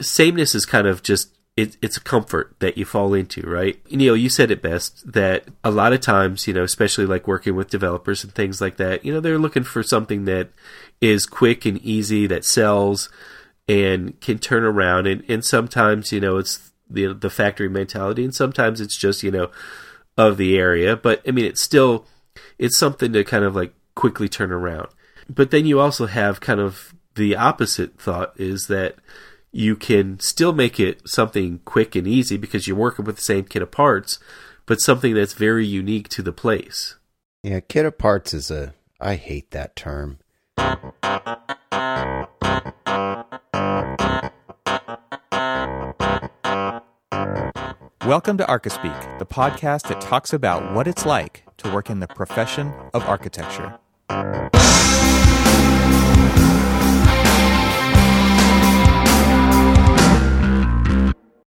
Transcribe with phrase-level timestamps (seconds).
[0.00, 3.78] sameness is kind of just it, it's a comfort that you fall into, right?
[3.90, 7.54] Neil, you said it best that a lot of times, you know, especially like working
[7.54, 10.48] with developers and things like that, you know, they're looking for something that
[11.00, 13.10] is quick and easy, that sells
[13.68, 15.06] and can turn around.
[15.06, 19.30] And, and sometimes, you know, it's the, the factory mentality and sometimes it's just, you
[19.30, 19.50] know,
[20.16, 20.96] of the area.
[20.96, 22.06] But I mean, it's still,
[22.58, 24.88] it's something to kind of like quickly turn around.
[25.28, 28.96] But then you also have kind of the opposite thought is that,
[29.54, 33.44] you can still make it something quick and easy because you're working with the same
[33.44, 34.18] kit of parts,
[34.64, 36.96] but something that's very unique to the place.
[37.42, 38.72] Yeah, kit of parts is a.
[38.98, 40.20] I hate that term.
[48.06, 52.08] Welcome to Archispeak, the podcast that talks about what it's like to work in the
[52.08, 53.78] profession of architecture.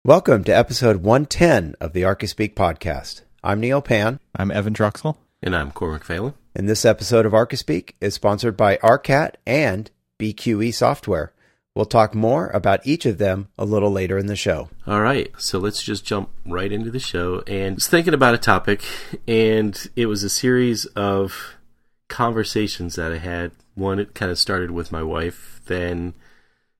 [0.05, 3.23] Welcome to episode 110 of the Archispeak podcast.
[3.43, 4.19] I'm Neil Pan.
[4.35, 5.17] I'm Evan Troxel.
[5.41, 6.35] And I'm Cormac Phalen.
[6.55, 11.33] And this episode of Archispeak is sponsored by ARCAT and BQE Software.
[11.73, 14.69] We'll talk more about each of them a little later in the show.
[14.85, 17.41] All right, so let's just jump right into the show.
[17.47, 18.83] And I was thinking about a topic,
[19.27, 21.55] and it was a series of
[22.09, 23.53] conversations that I had.
[23.73, 26.13] One, it kind of started with my wife, then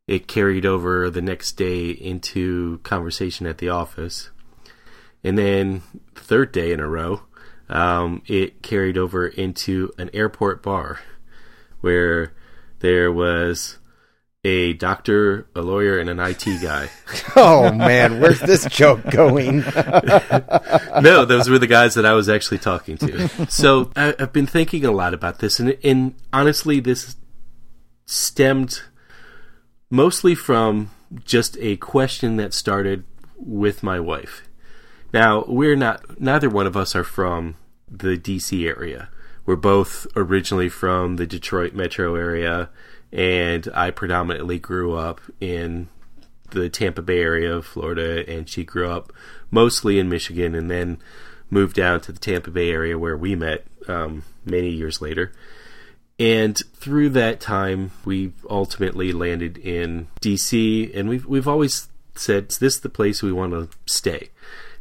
[0.08, 4.30] it carried over the next day into conversation at the office.
[5.23, 5.81] And then,
[6.14, 7.22] third day in a row,
[7.70, 11.00] um, it carried over into an airport bar
[11.81, 12.33] where
[12.80, 13.80] there was
[14.44, 16.88] a doctor, a lawyer, and an IT guy.
[17.36, 19.61] oh man, where's this joke going?
[21.02, 23.50] no, those were the guys that I was actually talking to.
[23.50, 27.16] So I, have been thinking a lot about this, and, and honestly, this
[28.06, 28.83] stemmed
[29.89, 30.91] mostly from
[31.23, 33.03] just a question that started
[33.38, 34.47] with my wife.
[35.14, 37.55] Now, we're not, neither one of us are from
[37.89, 39.09] the DC area.
[39.45, 42.70] We're both originally from the Detroit metro area,
[43.11, 45.88] and I predominantly grew up in
[46.52, 49.14] the Tampa Bay area of Florida, and she grew up
[49.52, 50.98] mostly in Michigan and then
[51.49, 55.32] moved down to the Tampa Bay area where we met um, many years later.
[56.17, 62.59] And through that time, we ultimately landed in DC, and we've we've always said "Is
[62.59, 64.30] this is the place we want to stay.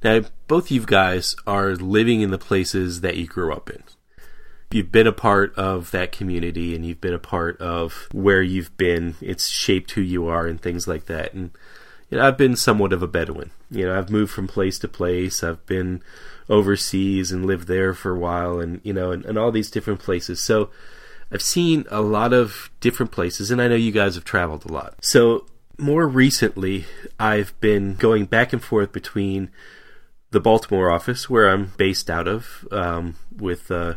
[0.03, 3.83] Now, both you guys are living in the places that you grew up in.
[4.71, 8.77] You've been a part of that community, and you've been a part of where you've
[8.77, 9.17] been.
[9.21, 11.35] It's shaped who you are, and things like that.
[11.35, 11.51] And
[12.11, 13.51] you know, I've been somewhat of a Bedouin.
[13.71, 15.43] You know, I've moved from place to place.
[15.43, 16.01] I've been
[16.49, 19.99] overseas and lived there for a while, and you know, and, and all these different
[19.99, 20.41] places.
[20.41, 20.71] So
[21.35, 24.73] I've seen a lot of different places, and I know you guys have traveled a
[24.73, 24.95] lot.
[25.01, 25.47] So,
[25.77, 26.85] more recently,
[27.19, 29.51] I've been going back and forth between
[30.31, 33.95] the Baltimore office, where I'm based out of um, with uh,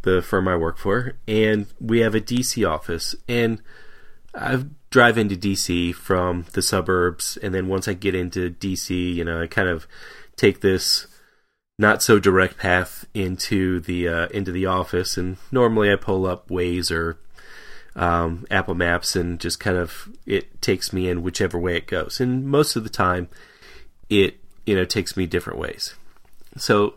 [0.00, 3.14] the firm I work for, and we have a DC office.
[3.28, 3.60] And
[4.34, 9.26] I drive into DC from the suburbs, and then once I get into DC, you
[9.26, 9.86] know, I kind of
[10.36, 11.06] take this
[11.80, 15.16] not so direct path into the uh, into the office.
[15.16, 17.18] And normally I pull up Waze or
[17.96, 22.20] um, Apple Maps and just kind of it takes me in whichever way it goes.
[22.20, 23.28] And most of the time,
[24.10, 25.94] it you know takes me different ways.
[26.56, 26.94] So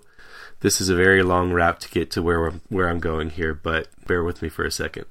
[0.60, 3.88] this is a very long route to get to where where I'm going here, but
[4.06, 5.06] bear with me for a second.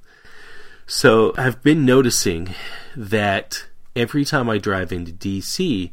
[0.85, 2.53] So I've been noticing
[2.95, 5.91] that every time I drive into DC,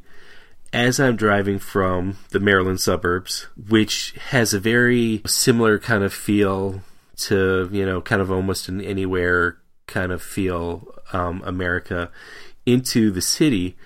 [0.73, 6.83] as I'm driving from the Maryland suburbs, which has a very similar kind of feel
[7.17, 12.11] to, you know, kind of almost an anywhere kind of feel, um, America,
[12.65, 13.77] into the city.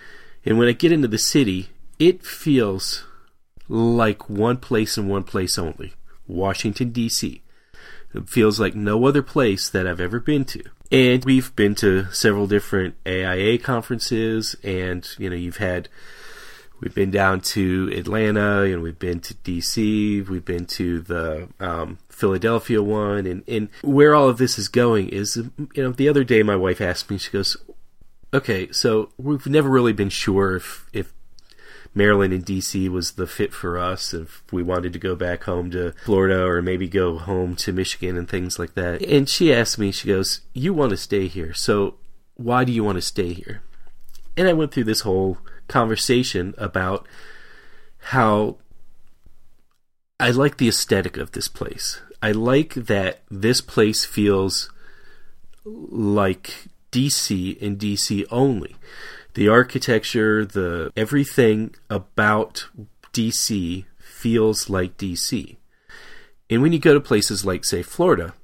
[0.44, 3.04] And when I get into the city, it feels
[3.68, 5.94] like one place and one place only
[6.26, 7.42] Washington, D.C.
[8.14, 10.62] It feels like no other place that I've ever been to.
[10.90, 15.88] And we've been to several different AIA conferences, and, you know, you've had
[16.84, 20.28] We've been down to Atlanta, and we've been to DC.
[20.28, 25.08] We've been to the um, Philadelphia one, and and where all of this is going
[25.08, 27.56] is, you know, the other day my wife asked me, she goes,
[28.34, 31.14] "Okay, so we've never really been sure if if
[31.94, 35.70] Maryland and DC was the fit for us if we wanted to go back home
[35.70, 39.00] to Florida or maybe go home to Michigan and things like that.
[39.00, 41.94] And she asked me, she goes, You want to stay here, so
[42.34, 43.62] why do you want to stay here?
[44.36, 45.38] And I went through this whole
[45.68, 47.06] conversation about
[47.98, 48.56] how
[50.20, 52.00] I like the aesthetic of this place.
[52.22, 54.70] I like that this place feels
[55.64, 58.76] like DC and DC only.
[59.34, 62.68] the architecture, the everything about
[63.12, 65.56] DC feels like DC.
[66.48, 68.34] And when you go to places like, say, Florida,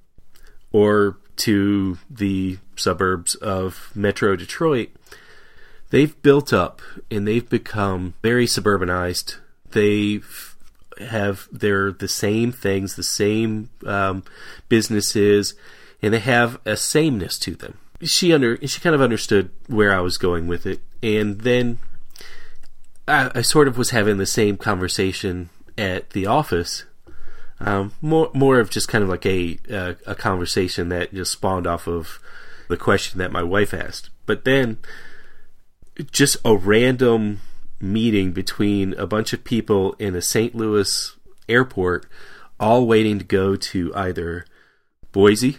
[0.73, 4.91] or to the suburbs of Metro Detroit,
[5.91, 9.37] they've built up and they've become very suburbanized.
[9.71, 10.21] They
[11.01, 14.25] have they're the same things, the same um,
[14.69, 15.55] businesses,
[16.03, 17.79] and they have a sameness to them.
[18.03, 21.79] She under she kind of understood where I was going with it, and then
[23.07, 26.85] I, I sort of was having the same conversation at the office.
[27.63, 31.67] Um, more more of just kind of like a, a a conversation that just spawned
[31.67, 32.19] off of
[32.69, 34.79] the question that my wife asked, but then
[36.03, 37.41] just a random
[37.81, 40.55] meeting between a bunch of people in a St.
[40.55, 41.17] Louis
[41.49, 42.07] airport,
[42.59, 44.45] all waiting to go to either
[45.13, 45.59] Boise.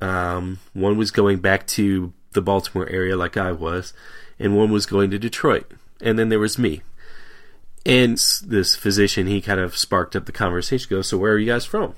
[0.00, 3.92] Um, one was going back to the Baltimore area, like I was,
[4.38, 5.70] and one was going to Detroit.
[6.00, 6.82] And then there was me.
[7.86, 10.88] And this physician, he kind of sparked up the conversation.
[10.90, 11.94] Goes, so where are you guys from?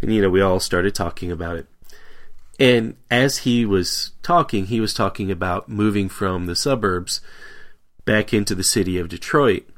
[0.00, 1.66] And you know, we all started talking about it.
[2.58, 7.20] And as he was talking, he was talking about moving from the suburbs
[8.04, 9.68] back into the city of Detroit.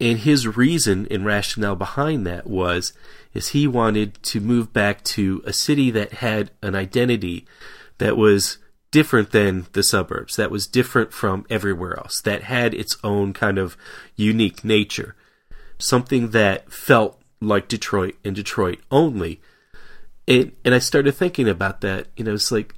[0.00, 2.92] And his reason and rationale behind that was
[3.34, 7.46] is he wanted to move back to a city that had an identity
[7.98, 8.58] that was
[8.90, 13.58] different than the suburbs, that was different from everywhere else, that had its own kind
[13.58, 13.76] of
[14.16, 15.14] unique nature.
[15.78, 19.40] Something that felt like Detroit and Detroit only.
[20.28, 22.06] And, and I started thinking about that.
[22.16, 22.74] You know, it's like,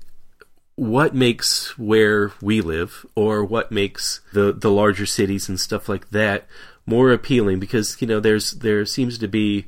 [0.77, 6.11] what makes where we live or what makes the, the larger cities and stuff like
[6.11, 6.47] that
[6.87, 7.59] more appealing?
[7.59, 9.67] Because, you know, there's, there seems to be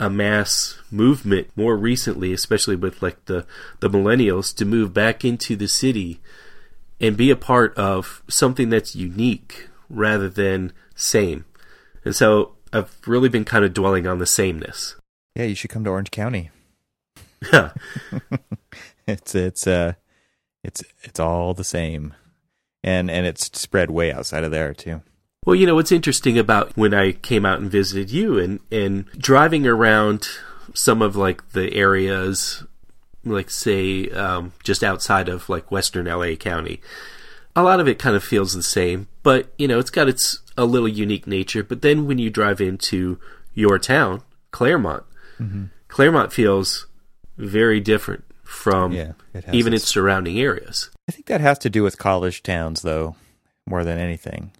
[0.00, 3.46] a mass movement more recently, especially with like the,
[3.78, 6.18] the millennials to move back into the city
[6.98, 11.44] and be a part of something that's unique rather than same.
[12.04, 14.96] And so I've really been kind of dwelling on the sameness.
[15.36, 16.50] Yeah, you should come to Orange County.
[17.52, 17.72] Yeah.
[19.06, 19.94] it's it's uh
[20.62, 22.14] it's it's all the same.
[22.84, 25.02] And and it's spread way outside of there too.
[25.44, 29.06] Well, you know what's interesting about when I came out and visited you and and
[29.12, 30.28] driving around
[30.74, 32.64] some of like the areas
[33.24, 36.80] like say um, just outside of like western LA County.
[37.54, 40.40] A lot of it kind of feels the same, but you know, it's got its
[40.56, 43.18] a little unique nature, but then when you drive into
[43.54, 45.04] your town, Claremont,
[45.38, 45.64] mm-hmm.
[45.88, 46.86] Claremont feels
[47.36, 50.90] very different from Yeah, it even its- its surrounding areas.
[51.08, 53.16] I think that has to do with college towns, though,
[53.66, 54.52] more than anything.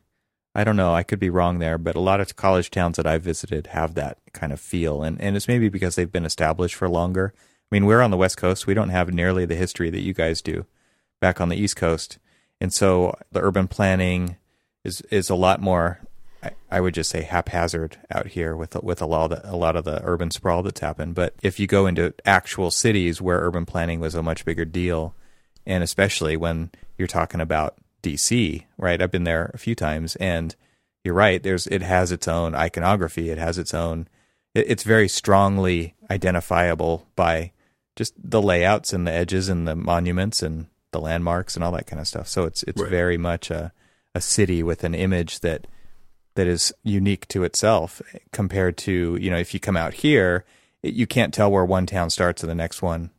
[0.55, 0.95] I don't know.
[0.95, 3.95] I could be wrong there, but a lot of college towns that I've visited have
[3.95, 7.33] that kind of feel, and and it's maybe because they've been established for longer.
[7.37, 8.67] I mean, we're on the West Coast.
[8.67, 10.67] We don't have nearly the history that you guys do
[11.21, 12.19] back on the East Coast,
[12.61, 14.37] and so the urban planning
[14.85, 16.01] is is a lot more.
[16.43, 19.57] I, I would just say haphazard out here with with a lot of the, a
[19.57, 21.15] lot of the urban sprawl that's happened.
[21.15, 25.15] But if you go into actual cities where urban planning was a much bigger deal,
[25.67, 29.01] and especially when you're talking about DC, right?
[29.01, 30.57] I've been there a few times, and
[31.05, 31.43] you're right.
[31.43, 33.31] There's it has its own iconography.
[33.31, 34.09] It has its own.
[34.55, 37.53] It, it's very strongly identifiable by
[37.95, 41.87] just the layouts and the edges and the monuments and the landmarks and all that
[41.87, 42.27] kind of stuff.
[42.27, 42.91] So it's it's Right.
[42.91, 43.73] very much a
[44.15, 45.67] a city with an image that
[46.35, 48.01] that is unique to itself
[48.33, 50.45] compared to you know if you come out here
[50.83, 53.11] it, you can't tell where one town starts and the next one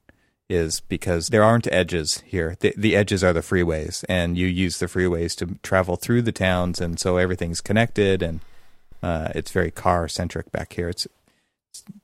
[0.50, 2.55] is because there aren't edges here.
[2.60, 6.32] The, the edges are the freeways and you use the freeways to travel through the
[6.32, 8.41] towns and so everything's connected and
[9.01, 10.89] uh, it's very car centric back here.
[10.89, 11.08] It's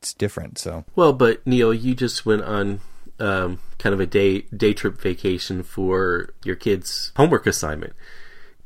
[0.01, 0.83] it's different so.
[0.95, 2.81] Well, but Neil, you just went on
[3.19, 7.93] um, kind of a day day trip vacation for your kid's homework assignment,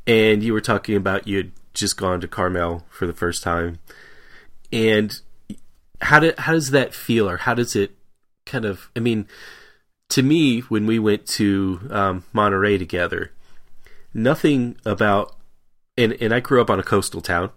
[0.07, 3.79] and you were talking about you had just gone to Carmel for the first time,
[4.71, 5.19] and
[6.01, 7.91] how did how does that feel, or how does it
[8.45, 8.89] kind of?
[8.95, 9.27] I mean,
[10.09, 13.31] to me, when we went to um, Monterey together,
[14.13, 15.35] nothing about
[15.97, 17.51] and and I grew up on a coastal town,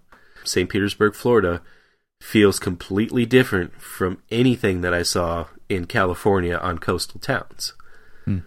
[0.44, 0.68] St.
[0.68, 1.62] Petersburg, Florida
[2.20, 7.74] feels completely different from anything that I saw in California on coastal towns.
[8.24, 8.38] Hmm.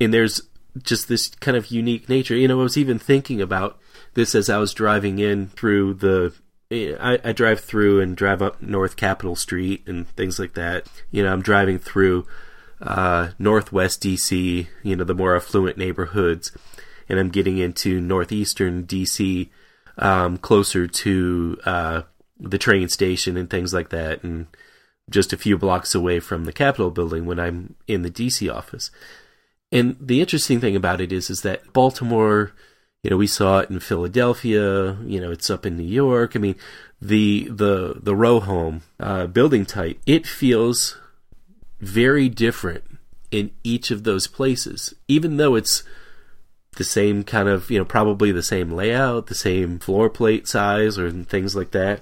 [0.00, 0.42] And there's
[0.82, 2.36] just this kind of unique nature.
[2.36, 3.78] You know, I was even thinking about
[4.16, 6.34] this as I was driving in through the.
[6.68, 10.88] I, I drive through and drive up North Capitol Street and things like that.
[11.12, 12.26] You know, I'm driving through
[12.80, 16.50] uh, Northwest DC, you know, the more affluent neighborhoods,
[17.08, 19.48] and I'm getting into northeastern DC,
[19.98, 22.02] um, closer to uh,
[22.38, 24.48] the train station and things like that, and
[25.08, 28.90] just a few blocks away from the Capitol building when I'm in the DC office.
[29.72, 32.52] And the interesting thing about it is, is that Baltimore,
[33.06, 34.98] you know, we saw it in Philadelphia.
[35.04, 36.34] You know, it's up in New York.
[36.34, 36.56] I mean,
[37.00, 40.98] the the the row home uh, building type, it feels
[41.78, 42.82] very different
[43.30, 45.84] in each of those places, even though it's
[46.78, 50.98] the same kind of, you know, probably the same layout, the same floor plate size,
[50.98, 52.00] or things like that.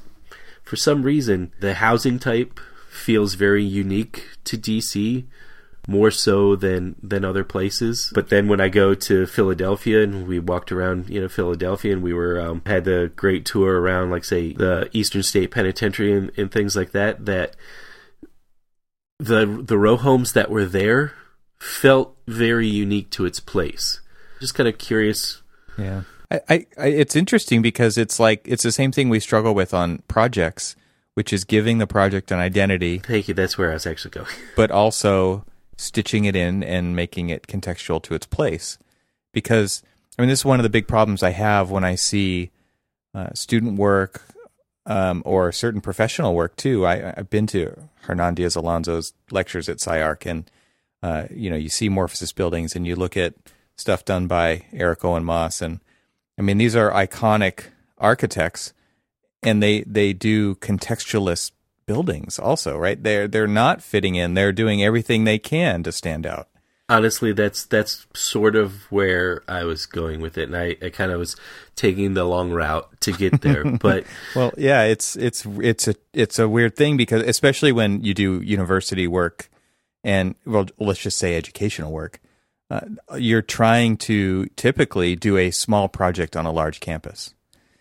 [0.63, 2.59] For some reason, the housing type
[2.91, 5.25] feels very unique to DC
[5.87, 8.11] more so than than other places.
[8.15, 12.03] But then when I go to Philadelphia and we walked around, you know, Philadelphia and
[12.03, 16.31] we were um, had the great tour around, like say the Eastern State Penitentiary and,
[16.37, 17.27] and things like that.
[17.27, 17.57] That
[19.19, 21.13] the the row homes that were there
[21.59, 24.01] felt very unique to its place.
[24.41, 25.43] Just kind of curious.
[25.79, 26.03] Yeah.
[26.31, 29.75] I, I, I, it's interesting because it's like it's the same thing we struggle with
[29.75, 30.77] on projects,
[31.15, 32.99] which is giving the project an identity.
[32.99, 33.35] Thank you.
[33.35, 34.29] That's where I was actually going.
[34.57, 35.45] but also
[35.77, 38.79] stitching it in and making it contextual to its place.
[39.33, 39.83] Because
[40.19, 42.51] I mean, this is one of the big problems I have when I see
[43.15, 44.23] uh, student work
[44.87, 46.87] um, or certain professional work too.
[46.87, 50.51] I, have been to Hernan Diaz Alonso's lectures at SCI-Arc, and
[51.03, 53.35] uh, you know, you see Morphosis buildings, and you look at
[53.77, 55.81] stuff done by Eric Owen Moss, and
[56.39, 57.67] I mean, these are iconic
[57.99, 58.73] architects,
[59.43, 61.53] and they they do contextualist
[61.87, 63.03] buildings also, right?
[63.03, 64.35] They're they're not fitting in.
[64.35, 66.49] They're doing everything they can to stand out.
[66.89, 71.11] Honestly, that's that's sort of where I was going with it, and I, I kind
[71.11, 71.35] of was
[71.77, 73.65] taking the long route to get there.
[73.79, 74.05] But
[74.37, 78.41] well, yeah, it's it's it's a it's a weird thing because especially when you do
[78.43, 79.49] university work
[80.03, 82.21] and well, let's just say educational work,
[82.71, 82.81] uh,
[83.17, 87.35] you're trying to typically do a small project on a large campus.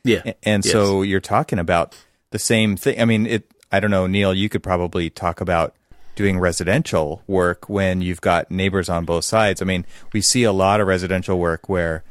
[0.05, 0.71] Yeah, and yes.
[0.71, 1.95] so you're talking about
[2.31, 2.99] the same thing.
[2.99, 5.75] I mean, it I don't know, Neil, you could probably talk about
[6.15, 9.63] doing residential work when you've got neighbors on both sides.
[9.63, 12.03] I mean, we see a lot of residential work where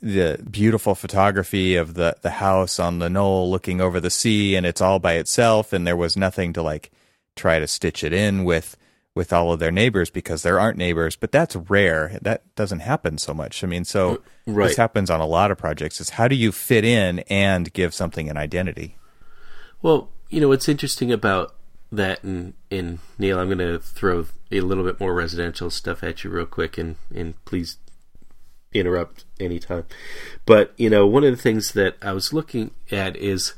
[0.00, 4.64] the beautiful photography of the, the house on the knoll looking over the sea and
[4.64, 6.92] it's all by itself and there was nothing to like
[7.34, 8.76] try to stitch it in with
[9.12, 12.16] with all of their neighbors because there aren't neighbors, but that's rare.
[12.22, 13.64] That doesn't happen so much.
[13.64, 14.68] I mean, so mm, right.
[14.68, 17.92] this happens on a lot of projects is how do you fit in and give
[17.92, 18.96] something an identity?
[19.82, 21.54] Well, you know what's interesting about
[21.92, 22.54] that, and,
[23.18, 26.78] Neil, I'm going to throw a little bit more residential stuff at you real quick,
[26.78, 27.76] and and please
[28.72, 29.84] interrupt anytime.
[30.46, 33.54] But you know, one of the things that I was looking at is,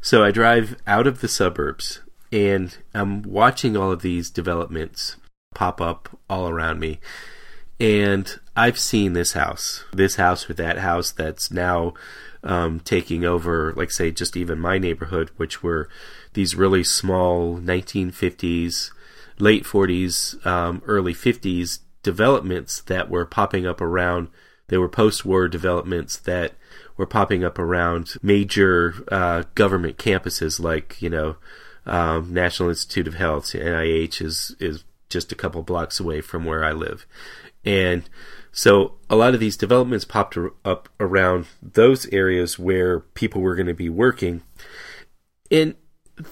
[0.00, 2.00] so I drive out of the suburbs,
[2.32, 5.16] and I'm watching all of these developments
[5.54, 7.00] pop up all around me.
[7.78, 11.92] And I've seen this house, this house or that house that's now
[12.46, 15.88] um, taking over, like say, just even my neighborhood, which were
[16.34, 18.92] these really small 1950s,
[19.38, 24.28] late 40s, um, early 50s developments that were popping up around.
[24.68, 26.52] They were post-war developments that
[26.96, 31.36] were popping up around major uh, government campuses, like you know,
[31.84, 36.64] um, National Institute of Health, NIH is is just a couple blocks away from where
[36.64, 37.06] I live,
[37.64, 38.08] and
[38.56, 43.66] so a lot of these developments popped up around those areas where people were going
[43.66, 44.40] to be working.
[45.50, 45.74] And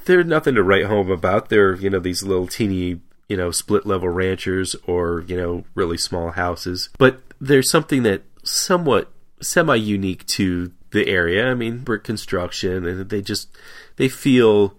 [0.06, 1.50] there's nothing to write home about.
[1.50, 5.98] They're, you know, these little teeny, you know, split level ranchers or, you know, really
[5.98, 6.88] small houses.
[6.96, 9.12] But there's something that somewhat
[9.42, 11.50] semi unique to the area.
[11.50, 13.50] I mean, brick construction and they just
[13.96, 14.78] they feel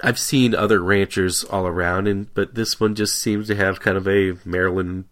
[0.00, 3.96] I've seen other ranchers all around and but this one just seems to have kind
[3.96, 5.04] of a Maryland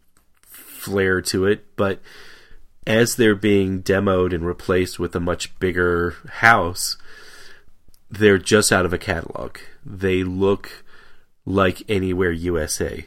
[0.83, 2.01] flair to it, but
[2.87, 6.97] as they're being demoed and replaced with a much bigger house,
[8.11, 9.59] they're just out of a catalog.
[9.87, 10.85] They look
[11.47, 13.07] like Anywhere USA.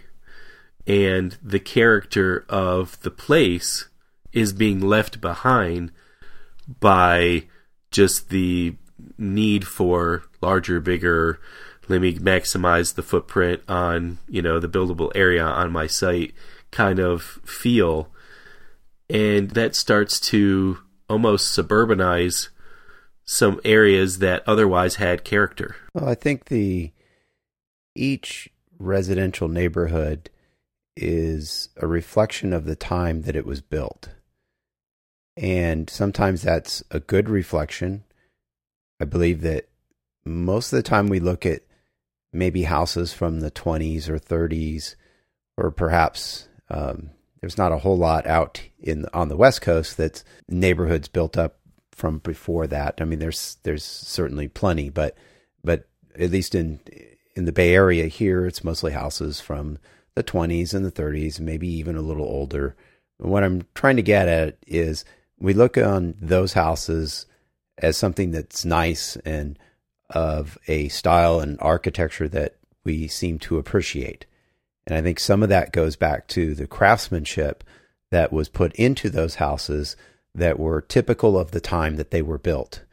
[0.88, 3.88] And the character of the place
[4.32, 5.92] is being left behind
[6.80, 7.46] by
[7.92, 8.76] just the
[9.18, 11.40] need for larger, bigger,
[11.88, 16.34] let me maximize the footprint on, you know, the buildable area on my site
[16.76, 18.10] kind of feel.
[19.10, 20.80] And that starts to
[21.10, 22.50] almost suburbanize
[23.24, 25.76] some areas that otherwise had character.
[25.94, 26.92] Well, I think the
[27.96, 30.30] each residential neighborhood
[30.98, 34.10] is a reflection of the time that it was built.
[35.38, 38.04] And sometimes that's a good reflection.
[39.00, 39.68] I believe that
[40.26, 41.62] most of the time we look at
[42.34, 44.96] maybe houses from the 20s or 30s
[45.58, 50.24] or perhaps um, there's not a whole lot out in on the West Coast that's
[50.50, 51.60] neighborhoods built up
[51.92, 52.96] from before that.
[53.00, 55.16] I mean, there's there's certainly plenty, but
[55.64, 56.80] but at least in
[57.36, 59.78] in the Bay Area here, it's mostly houses from
[60.16, 62.76] the 20s and the 30s, maybe even a little older.
[63.18, 65.04] What I'm trying to get at is
[65.40, 67.26] we look on those houses
[67.78, 69.60] as something that's nice and
[70.10, 74.26] of a style and architecture that we seem to appreciate.
[74.88, 77.64] And I think some of that goes back to the craftsmanship
[78.12, 79.96] that was put into those houses
[80.34, 82.84] that were typical of the time that they were built.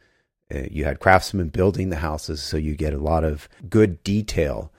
[0.53, 4.71] Uh, you had craftsmen building the houses, so you get a lot of good detail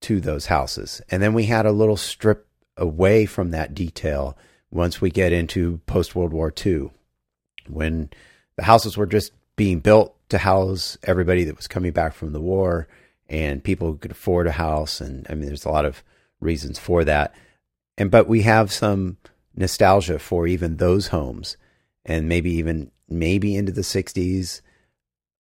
[0.00, 1.00] to those houses.
[1.10, 2.46] And then we had a little strip
[2.76, 4.36] away from that detail
[4.70, 6.90] once we get into post World War II,
[7.68, 8.10] when
[8.56, 12.40] the houses were just being built to house everybody that was coming back from the
[12.40, 12.86] war
[13.28, 15.00] and people could afford a house.
[15.00, 16.02] And I mean, there's a lot of
[16.40, 17.34] reasons for that.
[17.96, 19.16] And, but we have some
[19.54, 21.56] nostalgia for even those homes
[22.04, 24.60] and maybe even, maybe into the 60s.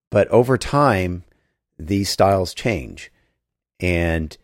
[0.10, 1.24] But over time,
[1.78, 3.12] these styles change.
[3.80, 4.36] And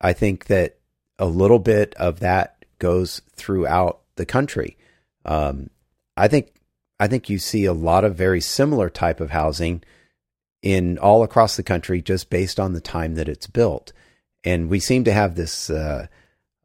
[0.00, 0.78] I think that
[1.18, 4.76] a little bit of that goes throughout the country.
[5.24, 5.70] Um,
[6.16, 6.52] I think
[7.00, 9.82] I think you see a lot of very similar type of housing
[10.62, 13.92] in all across the country, just based on the time that it's built.
[14.44, 15.70] And we seem to have this.
[15.70, 16.06] Uh,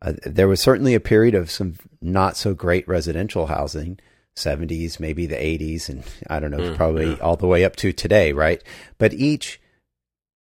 [0.01, 4.00] uh, there was certainly a period of some not so great residential housing,
[4.36, 7.17] 70s, maybe the 80s, and I don't know, mm, probably yeah.
[7.17, 8.63] all the way up to today, right?
[8.98, 9.59] But each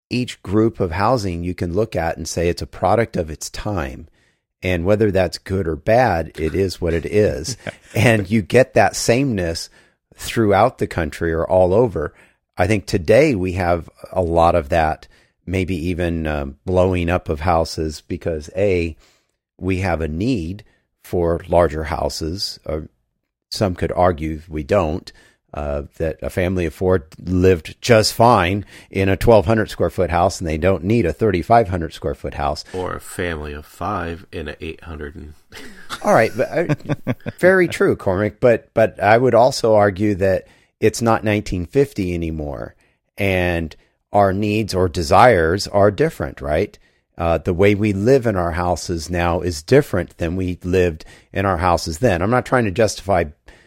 [0.09, 3.49] each group of housing you can look at and say it's a product of its
[3.49, 4.07] time.
[4.61, 7.57] And whether that's good or bad, it is what it is.
[7.95, 9.69] and you get that sameness
[10.15, 12.13] throughout the country or all over.
[12.57, 15.07] I think today we have a lot of that,
[15.49, 18.95] maybe even um, blowing up of houses because A,
[19.57, 20.63] we have a need
[21.03, 22.59] for larger houses.
[22.65, 22.87] Or
[23.49, 25.11] some could argue we don't
[25.53, 30.39] uh, that a family of four lived just fine in a 1200 square foot house
[30.39, 34.47] and they don't need a 3500 square foot house or a family of five in
[34.47, 35.33] a 800 and...
[36.03, 40.47] all right but, uh, very true cormac but but i would also argue that
[40.79, 42.75] it's not 1950 anymore
[43.17, 43.75] and
[44.11, 46.77] our needs or desires are different right
[47.19, 51.45] uh, the way we live in our houses now is different than we lived in
[51.45, 52.21] our houses then.
[52.21, 53.25] I'm not trying to justify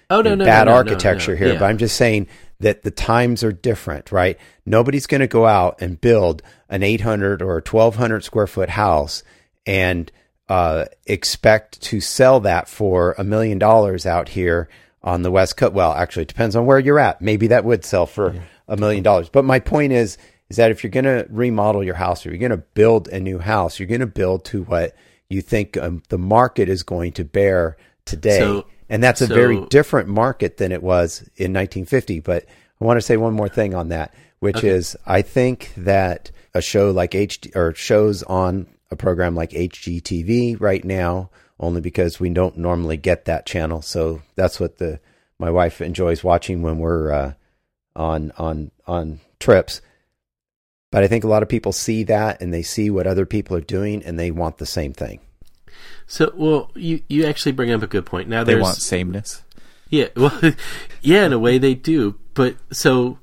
[0.09, 1.59] oh, no, no, bad no, architecture here, yeah.
[1.59, 2.29] but I'm just saying
[2.61, 4.39] that the times are different, right?
[4.65, 9.23] Nobody's going to go out and build an 800 or 1200 square foot house
[9.67, 10.11] and
[10.49, 14.71] uh, expect to sell that for a million dollars out here
[15.03, 15.75] on the West Coast.
[15.75, 17.21] Well, actually, it depends on where you're at.
[17.21, 19.29] Maybe that would sell for a million dollars.
[19.29, 20.17] But my point is,
[20.53, 23.19] is that if you're going to remodel your house or you're going to build a
[23.19, 24.95] new house, you're going to build to what
[25.31, 28.41] you think um, the market is going to bear today.
[28.41, 32.21] So, and that's a so, very different market than it was in 1950.
[32.21, 32.45] But
[32.79, 34.69] I want to say one more thing on that, which okay.
[34.69, 40.61] is I think that a show like HD or shows on a program like HGTV
[40.61, 43.81] right now, only because we don't normally get that channel.
[43.81, 45.01] So that's what the
[45.39, 47.33] my wife enjoys watching when we're uh,
[47.97, 49.81] on on on trips.
[50.93, 53.57] But I think a lot of people see that and they see what other people
[53.57, 55.21] are doing and they want the same thing.
[56.07, 58.29] So, well, you you actually bring up a good point.
[58.29, 59.43] Now they want sameness.
[59.89, 60.39] Yeah, well,
[61.01, 62.19] yeah, in a way they do.
[62.35, 63.19] But so,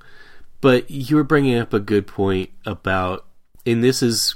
[0.62, 3.26] but you were bringing up a good point about,
[3.68, 4.34] and this is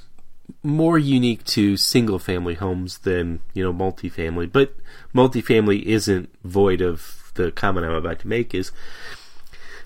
[0.62, 4.52] more unique to single family homes than you know multifamily.
[4.52, 4.76] But
[5.16, 8.72] multifamily isn't void of the comment I'm about to make is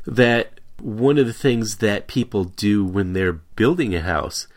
[0.06, 4.48] that one of the things that people do when they're building a house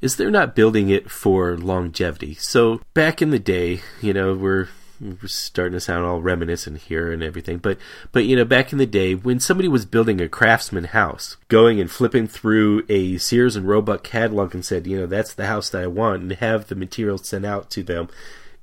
[0.00, 2.34] is they're not building it for longevity.
[2.34, 4.68] So back in the day, you know, we're
[5.00, 7.78] we're starting to sound all reminiscent here and everything, but
[8.12, 11.80] but you know, back in the day when somebody was building a craftsman house, going
[11.80, 15.70] and flipping through a Sears and Roebuck catalog and said, you know, that's the house
[15.70, 18.08] that I want, and have the materials sent out to them,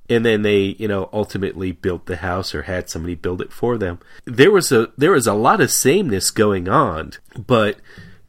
[0.10, 3.78] and then they you know ultimately built the house or had somebody build it for
[3.78, 4.00] them.
[4.26, 7.78] There was a there was a lot of sameness going on but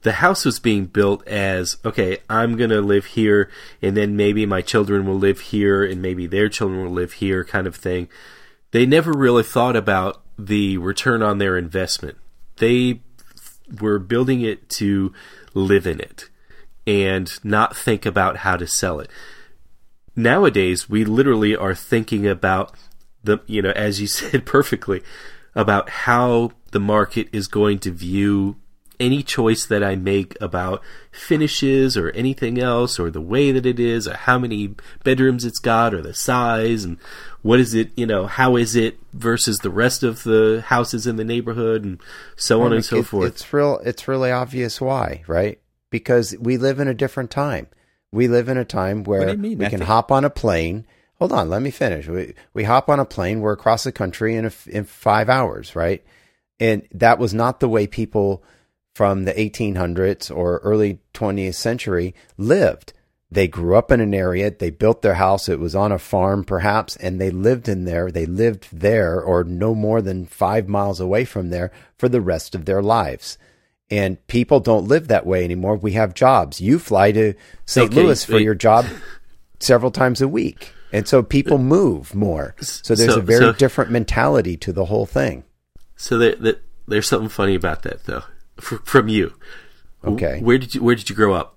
[0.03, 3.51] the house was being built as okay i'm going to live here
[3.83, 7.45] and then maybe my children will live here and maybe their children will live here
[7.45, 8.09] kind of thing.
[8.71, 12.19] They never really thought about the return on their investment.
[12.57, 13.01] They
[13.81, 15.13] were building it to
[15.55, 16.29] live in it
[16.87, 19.11] and not think about how to sell it
[20.19, 22.75] nowadays we literally are thinking about
[23.23, 25.03] the you know as you said perfectly
[25.55, 28.57] about how the market is going to view
[29.01, 33.79] any choice that I make about finishes or anything else or the way that it
[33.79, 36.99] is or how many bedrooms it's got or the size and
[37.43, 41.17] what is it, you know, how is it versus the rest of the houses in
[41.17, 42.01] the neighborhood and
[42.37, 43.29] so on and so it, forth.
[43.29, 45.61] It's real it's really obvious why, right?
[45.91, 47.69] Because we live in a different time.
[48.13, 50.87] We live in a time where we can hop on a plane
[51.19, 52.07] hold on, let me finish.
[52.07, 55.75] We we hop on a plane, we're across the country in a, in five hours,
[55.77, 56.05] right?
[56.61, 58.43] And that was not the way people
[58.95, 62.93] from the 1800s or early 20th century lived.
[63.31, 66.45] They grew up in an area, they built their house, it was on a farm
[66.45, 68.11] perhaps, and they lived in there.
[68.11, 72.55] They lived there or no more than five miles away from there for the rest
[72.55, 73.39] of their lives.
[73.91, 75.77] And people don't live that way anymore.
[75.77, 76.61] We have jobs.
[76.61, 77.91] You fly to St.
[77.91, 78.43] Okay, Louis for wait.
[78.43, 78.85] your job
[79.61, 80.73] several times a week.
[80.93, 82.55] And so people move more.
[82.61, 85.45] So there's So- a very so- different mentality to the whole thing.
[85.97, 88.23] So there, there, there's something funny about that, though,
[88.59, 89.33] f- from you.
[90.05, 90.41] Okay.
[90.41, 91.57] Where did you Where did you grow up?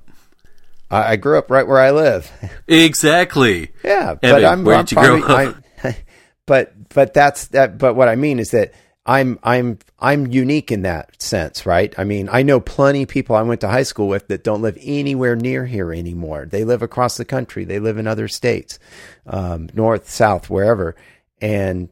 [0.90, 2.32] I, I grew up right where I live.
[2.68, 3.72] Exactly.
[3.84, 5.98] Yeah, but Evan, I'm, where I'm did you grow probably, I,
[6.48, 7.78] but but that's that.
[7.78, 8.74] But what I mean is that
[9.06, 11.94] I'm I'm I'm unique in that sense, right?
[11.98, 14.62] I mean, I know plenty of people I went to high school with that don't
[14.62, 16.46] live anywhere near here anymore.
[16.46, 17.66] They live across the country.
[17.66, 18.78] They live in other states,
[19.26, 20.96] um, north, south, wherever.
[21.42, 21.90] And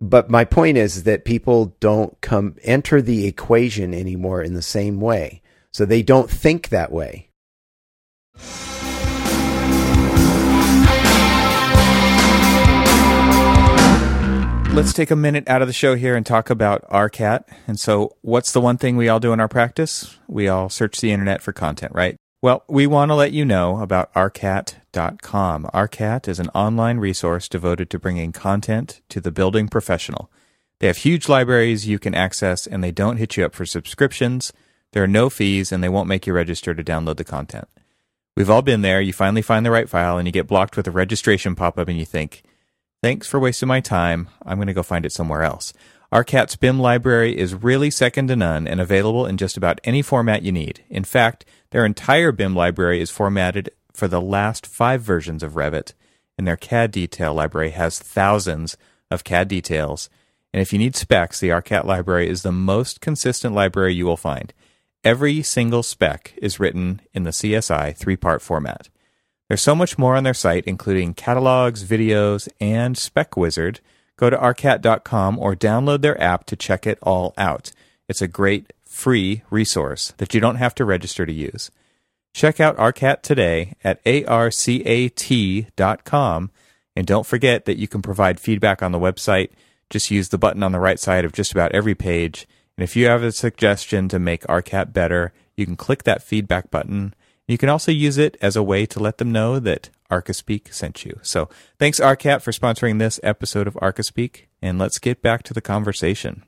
[0.00, 5.00] but my point is that people don't come enter the equation anymore in the same
[5.00, 7.28] way, so they don't think that way.
[14.74, 17.44] Let's take a minute out of the show here and talk about ARCAT.
[17.66, 20.18] And so, what's the one thing we all do in our practice?
[20.26, 22.16] We all search the internet for content, right?
[22.40, 25.66] Well, we want to let you know about ARCAT.com.
[25.74, 30.30] ARCAT is an online resource devoted to bringing content to the building professional.
[30.80, 34.54] They have huge libraries you can access, and they don't hit you up for subscriptions.
[34.92, 37.68] There are no fees, and they won't make you register to download the content.
[38.38, 39.02] We've all been there.
[39.02, 41.88] You finally find the right file, and you get blocked with a registration pop up,
[41.88, 42.42] and you think,
[43.02, 44.28] Thanks for wasting my time.
[44.46, 45.72] I'm going to go find it somewhere else.
[46.12, 50.42] ARCAT's BIM library is really second to none and available in just about any format
[50.42, 50.84] you need.
[50.88, 55.94] In fact, their entire BIM library is formatted for the last five versions of Revit,
[56.38, 58.76] and their CAD detail library has thousands
[59.10, 60.08] of CAD details.
[60.52, 64.16] And if you need specs, the RCAT library is the most consistent library you will
[64.16, 64.54] find.
[65.02, 68.90] Every single spec is written in the CSI three part format.
[69.48, 73.80] There's so much more on their site, including catalogs, videos, and Spec Wizard.
[74.16, 77.72] Go to arcat.com or download their app to check it all out.
[78.08, 81.70] It's a great free resource that you don't have to register to use.
[82.34, 84.50] Check out ARCAT today at arcat.com
[86.94, 89.50] and don't forget that you can provide feedback on the website.
[89.90, 92.46] Just use the button on the right side of just about every page.
[92.76, 96.70] And if you have a suggestion to make ARCAT better, you can click that feedback
[96.70, 97.14] button.
[97.48, 101.04] You can also use it as a way to let them know that Archispeak sent
[101.04, 101.18] you.
[101.22, 105.60] So thanks ARCAT for sponsoring this episode of Archispeak, and let's get back to the
[105.60, 106.44] conversation.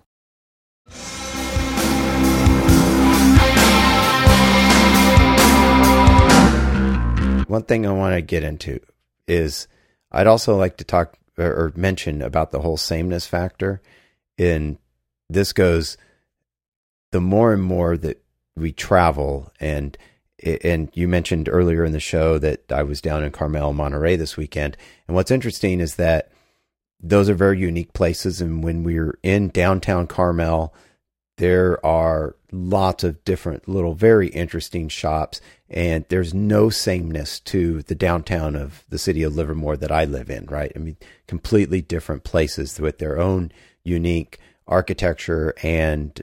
[7.48, 8.80] One thing I want to get into
[9.26, 9.68] is
[10.12, 13.82] I'd also like to talk or, or mention about the whole sameness factor.
[14.38, 14.78] And
[15.28, 15.96] this goes
[17.12, 18.22] the more and more that
[18.56, 19.96] we travel and
[20.62, 24.36] and you mentioned earlier in the show that I was down in Carmel, Monterey this
[24.36, 24.76] weekend.
[25.08, 26.30] And what's interesting is that
[27.00, 28.40] those are very unique places.
[28.40, 30.74] And when we're in downtown Carmel,
[31.36, 37.96] there are lots of different little very interesting shops and there's no sameness to the
[37.96, 40.70] downtown of the city of Livermore that I live in, right?
[40.76, 43.50] I mean, completely different places with their own
[43.82, 46.20] unique architecture and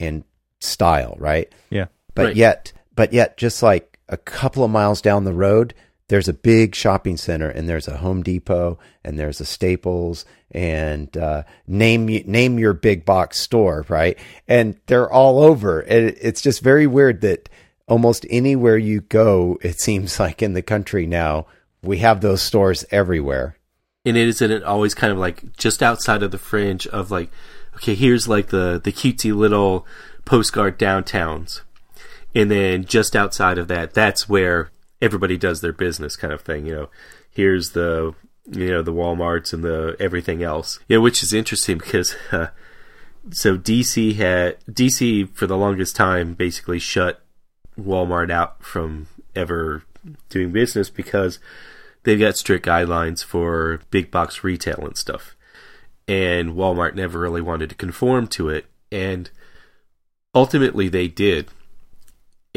[0.00, 0.24] and
[0.58, 1.52] style, right?
[1.70, 1.86] Yeah.
[2.14, 2.36] But Right.
[2.36, 5.72] yet, but yet, just like a couple of miles down the road,
[6.08, 11.16] there's a big shopping center, and there's a Home Depot, and there's a Staples, and
[11.16, 14.18] uh, name name your big box store, right?
[14.48, 15.82] And they're all over.
[15.82, 17.48] It's just very weird that
[17.86, 21.46] almost anywhere you go, it seems like in the country now,
[21.84, 23.58] we have those stores everywhere.
[24.04, 27.30] and it isn't it always kind of like just outside of the fringe of like
[27.76, 29.86] okay here's like the the cutesy little
[30.24, 31.60] postcard downtowns
[32.34, 36.66] and then just outside of that that's where everybody does their business kind of thing
[36.66, 36.90] you know
[37.30, 38.14] here's the
[38.50, 42.48] you know the walmarts and the everything else yeah which is interesting because uh,
[43.30, 47.22] so dc had dc for the longest time basically shut
[47.78, 49.82] walmart out from ever
[50.28, 51.38] doing business because
[52.02, 55.36] they've got strict guidelines for big box retail and stuff.
[56.06, 58.66] And Walmart never really wanted to conform to it.
[58.90, 59.30] And
[60.34, 61.48] ultimately they did.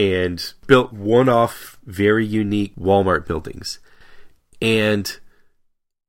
[0.01, 3.77] And built one off, very unique Walmart buildings.
[4.59, 5.19] And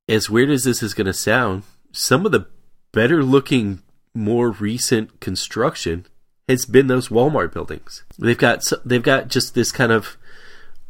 [0.09, 2.47] as weird as this is going to sound, some of the
[2.93, 3.83] better looking,
[4.15, 6.07] more recent construction
[6.49, 8.03] has been those Walmart buildings.
[8.19, 10.17] They've got they've got just this kind of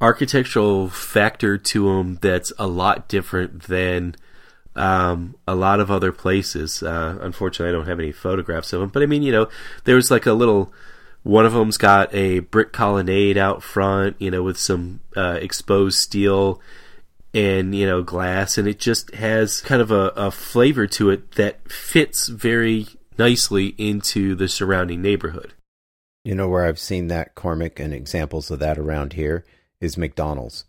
[0.01, 4.15] architectural factor to them that's a lot different than
[4.77, 6.85] um, a lot of other places.
[6.85, 9.49] Uh, unfortunately, I don't have any photographs of them, but I mean, you know,
[9.85, 10.73] there's like a little.
[11.23, 15.99] One of them's got a brick colonnade out front, you know, with some uh, exposed
[15.99, 16.61] steel
[17.35, 21.33] and you know glass, and it just has kind of a, a flavor to it
[21.33, 22.87] that fits very
[23.19, 25.55] nicely into the surrounding neighborhood.
[26.25, 29.45] You know where I've seen that, Cormac, and examples of that around here
[29.81, 30.65] is McDonald's.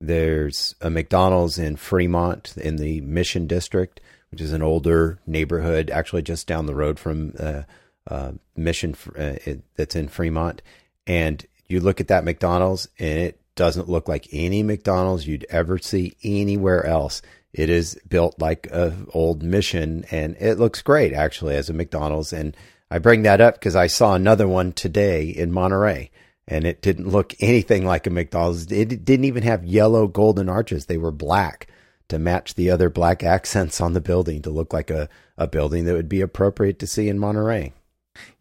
[0.00, 6.22] There's a McDonald's in Fremont in the Mission District, which is an older neighborhood, actually
[6.22, 7.62] just down the road from uh,
[8.06, 10.62] uh, Mission uh, it, that's in Fremont.
[11.06, 15.78] And you look at that McDonald's, and it doesn't look like any McDonald's you'd ever
[15.78, 17.22] see anywhere else.
[17.52, 22.32] It is built like a old Mission, and it looks great actually as a McDonald's.
[22.32, 22.56] And
[22.90, 26.10] I bring that up because I saw another one today in Monterey
[26.48, 28.70] and it didn't look anything like a McDonald's.
[28.70, 30.86] It didn't even have yellow golden arches.
[30.86, 31.68] They were black
[32.08, 35.84] to match the other black accents on the building to look like a, a building
[35.84, 37.72] that would be appropriate to see in Monterey.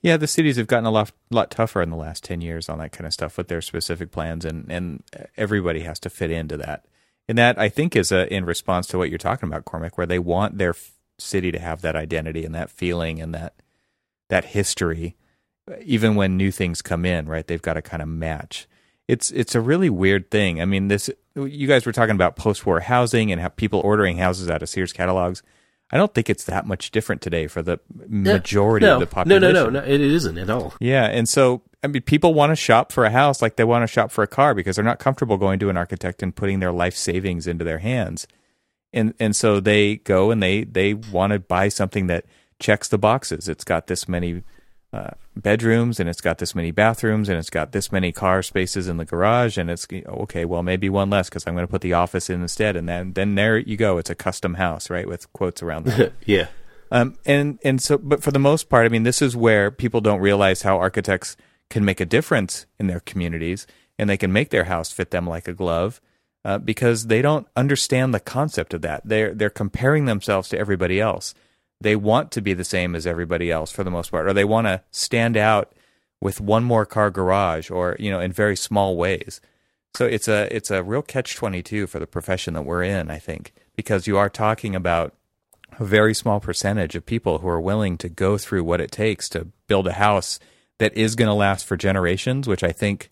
[0.02, 2.80] Yeah, the cities have gotten a lot lot tougher in the last ten years on
[2.80, 5.04] that kind of stuff with their specific plans, and and
[5.38, 6.86] everybody has to fit into that.
[7.28, 10.06] And that I think is a, in response to what you're talking about, Cormac, where
[10.06, 13.56] they want their f- city to have that identity and that feeling and that
[14.30, 15.16] that history
[15.84, 17.46] even when new things come in, right?
[17.46, 18.68] They've got to kind of match.
[19.08, 20.62] It's it's a really weird thing.
[20.62, 24.50] I mean, this you guys were talking about post-war housing and how people ordering houses
[24.50, 25.44] out of Sears catalogs.
[25.96, 29.42] I don't think it's that much different today for the majority no, of the population.
[29.42, 30.74] No, no, no, no, it isn't at all.
[30.82, 33.84] Yeah, and so I mean, people want to shop for a house like they want
[33.84, 36.60] to shop for a car because they're not comfortable going to an architect and putting
[36.60, 38.28] their life savings into their hands,
[38.92, 42.26] and and so they go and they they want to buy something that
[42.60, 43.48] checks the boxes.
[43.48, 44.44] It's got this many
[44.96, 48.88] uh, bedrooms and it's got this many bathrooms and it's got this many car spaces
[48.88, 51.82] in the garage and it's okay well maybe one less because i'm going to put
[51.82, 53.98] the office in instead and then then there you go.
[53.98, 56.48] It's a custom house right with quotes around that yeah.
[56.92, 60.00] Um, and and so but for the most part i mean this is where people
[60.00, 61.36] don't realize how architects
[61.70, 63.68] can make a difference in their communities
[64.00, 66.00] and they can make their house fit them like a glove
[66.46, 69.02] uh, because they don't understand the concept of that.
[69.04, 71.34] They're they're comparing themselves to everybody else
[71.82, 74.46] they want to be the same as everybody else for the most part, or they
[74.46, 75.74] want to stand out
[76.22, 79.42] with one more car garage, or you know, in very small ways.
[79.96, 83.10] So it's a it's a real catch twenty two for the profession that we're in,
[83.10, 85.14] I think, because you are talking about
[85.80, 89.28] a very small percentage of people who are willing to go through what it takes
[89.30, 90.40] to build a house
[90.78, 93.10] that is going to last for generations, which I think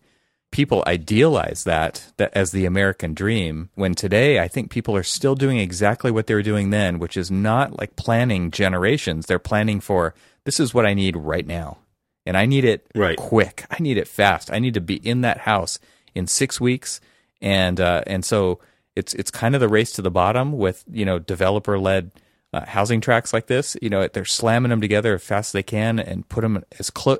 [0.53, 3.69] people idealize that, that as the American dream.
[3.73, 7.17] When today, I think people are still doing exactly what they were doing then, which
[7.17, 9.25] is not like planning generations.
[9.25, 10.13] They're planning for
[10.45, 11.79] this is what I need right now,
[12.25, 13.17] and I need it right.
[13.17, 13.65] quick.
[13.71, 14.53] I need it fast.
[14.53, 15.79] I need to be in that house
[16.13, 17.01] in six weeks,
[17.41, 18.59] and uh, and so
[18.95, 22.11] it's it's kind of the race to the bottom with you know developer led.
[22.55, 25.63] Uh, housing tracks like this, you know, they're slamming them together as fast as they
[25.63, 27.17] can and put them as close.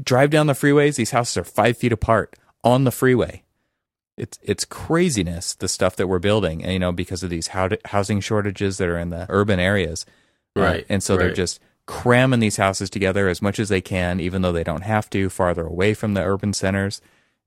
[0.00, 2.36] Drive down the freeways; these houses are five feet apart
[2.68, 3.42] on the freeway.
[4.16, 8.20] It's it's craziness the stuff that we're building, and you know because of these housing
[8.20, 10.04] shortages that are in the urban areas,
[10.56, 10.82] uh, right?
[10.82, 11.24] Uh, and so right.
[11.24, 14.82] they're just cramming these houses together as much as they can, even though they don't
[14.82, 17.00] have to, farther away from the urban centers,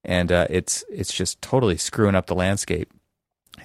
[0.04, 2.92] and uh, it's it's just totally screwing up the landscape,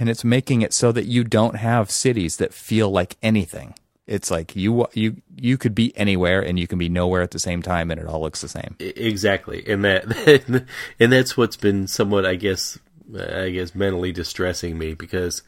[0.01, 3.75] and it's making it so that you don't have cities that feel like anything.
[4.07, 7.41] It's like you you you could be anywhere and you can be nowhere at the
[7.41, 8.77] same time, and it all looks the same.
[8.79, 10.65] Exactly, and that
[11.01, 12.79] and that's what's been somewhat, I guess,
[13.19, 15.43] I guess, mentally distressing me because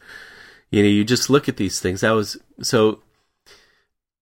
[0.71, 2.03] you know you just look at these things.
[2.03, 3.01] I was so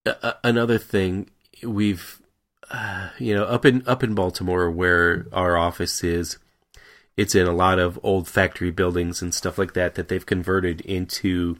[0.05, 1.31] uh, another thing
[1.63, 2.21] we've
[2.69, 6.37] uh, you know up in up in Baltimore where our office is.
[7.15, 10.81] It's in a lot of old factory buildings and stuff like that that they've converted
[10.81, 11.57] into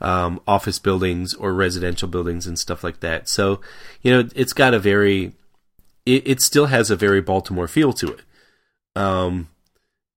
[0.00, 3.28] um, office buildings or residential buildings and stuff like that.
[3.28, 3.60] So,
[4.02, 5.32] you know, it's got a very,
[6.04, 8.20] it, it still has a very Baltimore feel to it.
[8.96, 9.48] Um,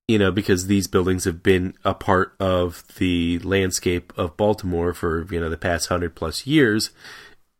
[0.08, 5.28] you know, because these buildings have been a part of the landscape of Baltimore for,
[5.32, 6.92] you know, the past hundred plus years.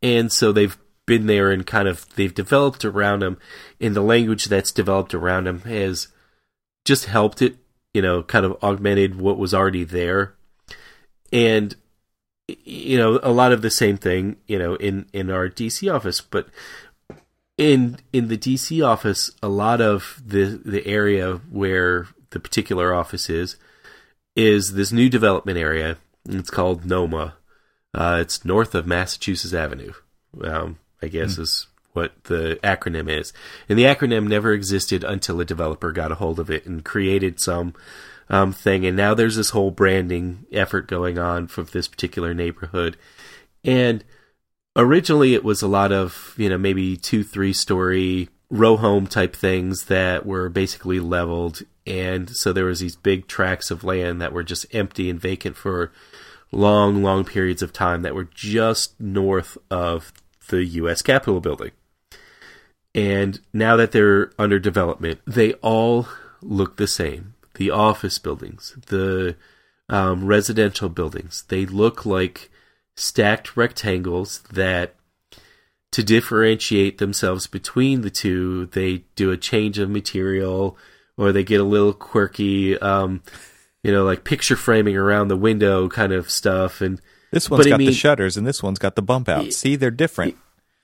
[0.02, 3.38] And so they've been there and kind of, they've developed around them.
[3.80, 6.08] And the language that's developed around them has
[6.86, 7.56] just helped it,
[7.92, 10.34] you know, kind of augmented what was already there.
[11.30, 11.76] And
[12.48, 16.20] you know a lot of the same thing you know in in our DC office
[16.20, 16.48] but
[17.56, 23.28] in in the DC office a lot of the the area where the particular office
[23.28, 23.56] is
[24.38, 25.96] is this new development area.
[26.24, 27.34] It's called NOMA.
[27.92, 29.92] Uh, it's north of Massachusetts Avenue.
[30.42, 31.40] Um, I guess mm.
[31.40, 33.32] is what the acronym is.
[33.68, 37.40] And the acronym never existed until a developer got a hold of it and created
[37.40, 37.74] some
[38.30, 42.96] um, thing, and now there's this whole branding effort going on for this particular neighborhood.
[43.64, 44.04] And
[44.76, 49.36] originally, it was a lot of you know maybe two, three story row home type
[49.36, 54.32] things that were basically leveled, and so there was these big tracts of land that
[54.32, 55.92] were just empty and vacant for
[56.52, 60.12] long, long periods of time that were just north of
[60.48, 61.02] the U.S.
[61.02, 61.72] Capitol building.
[62.94, 66.08] And now that they're under development, they all
[66.42, 67.34] look the same.
[67.58, 69.36] The office buildings, the
[69.88, 72.50] um, residential buildings, they look like
[72.96, 74.94] stacked rectangles that,
[75.90, 80.76] to differentiate themselves between the two, they do a change of material
[81.16, 83.22] or they get a little quirky, um,
[83.82, 86.80] you know, like picture framing around the window kind of stuff.
[86.80, 87.00] And
[87.32, 89.52] this one's but I got the shutters and this one's got the bump out.
[89.52, 90.36] See, they're different.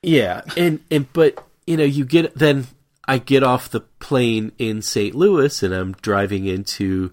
[0.03, 2.67] Yeah, and and but you know, you get then
[3.07, 5.15] I get off the plane in St.
[5.15, 7.13] Louis and I'm driving into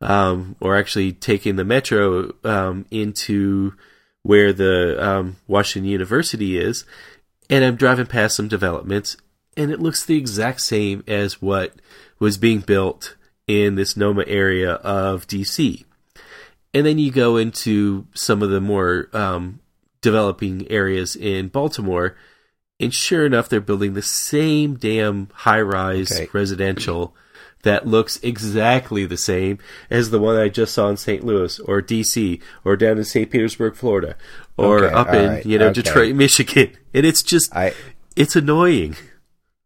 [0.00, 3.74] um or actually taking the metro um into
[4.22, 6.84] where the um Washington University is
[7.48, 9.16] and I'm driving past some developments
[9.56, 11.74] and it looks the exact same as what
[12.18, 13.16] was being built
[13.46, 15.84] in this Noma area of DC.
[16.72, 19.60] And then you go into some of the more um,
[20.00, 22.16] developing areas in Baltimore,
[22.82, 26.28] and sure enough, they're building the same damn high rise Okay.
[26.32, 27.14] residential
[27.62, 31.24] that looks exactly the same as the one I just saw in St.
[31.24, 33.30] Louis or DC or down in St.
[33.30, 34.16] Petersburg, Florida,
[34.56, 35.74] or Okay, up in right, you know okay.
[35.80, 37.72] Detroit, Michigan, and it's just I
[38.16, 38.96] it's annoying.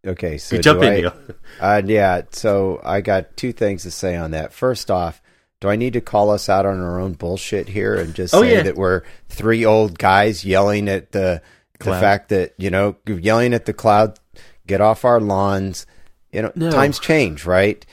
[0.07, 0.37] okay.
[0.39, 1.15] So You jump in, I- Neil.
[1.59, 4.53] Uh, yeah, so I got two things to say on that.
[4.53, 5.23] First off,
[5.63, 8.43] do I need to call us out on our own bullshit here and just Oh,
[8.43, 8.63] say yeah.
[8.65, 11.41] that we're three old guys yelling at the
[11.79, 14.19] the fact that you know yelling at the cloud,
[14.67, 15.87] get off our lawns.
[16.33, 16.71] You know, No.
[16.71, 17.85] times change, right?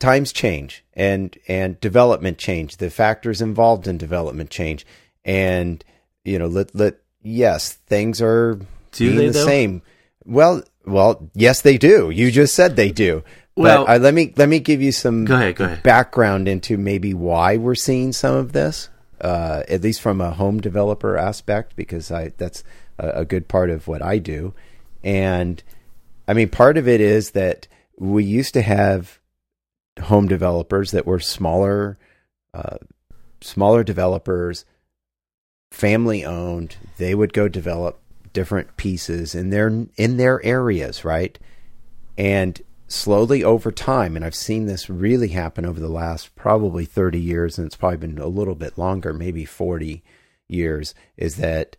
[0.00, 2.78] Times change, and and development change.
[2.78, 4.84] The factors involved in development change,
[5.24, 5.84] and
[6.24, 8.54] you know, let let yes, things are
[8.92, 9.46] Do being they, the though?
[9.46, 9.82] same.
[10.24, 12.10] Well, well, yes, they do.
[12.10, 13.22] You just said they do.
[13.56, 15.82] Well- but uh, let me let me give you some Go ahead, go ahead.
[15.84, 18.88] background into maybe why we're seeing some of this,
[19.20, 22.64] uh, at least from a home developer aspect, because I that's
[22.98, 24.54] a, a good part of what I do,
[25.02, 25.62] and
[26.26, 29.20] I mean part of it is that we used to have
[30.02, 31.98] home developers that were smaller,
[32.52, 32.78] uh,
[33.40, 34.64] smaller developers,
[35.70, 36.76] family owned.
[36.98, 38.00] They would go develop
[38.32, 41.38] different pieces in their in their areas, right?
[42.18, 42.60] And
[42.94, 47.58] slowly over time, and I've seen this really happen over the last probably 30 years,
[47.58, 50.02] and it's probably been a little bit longer, maybe 40
[50.48, 51.76] years, is that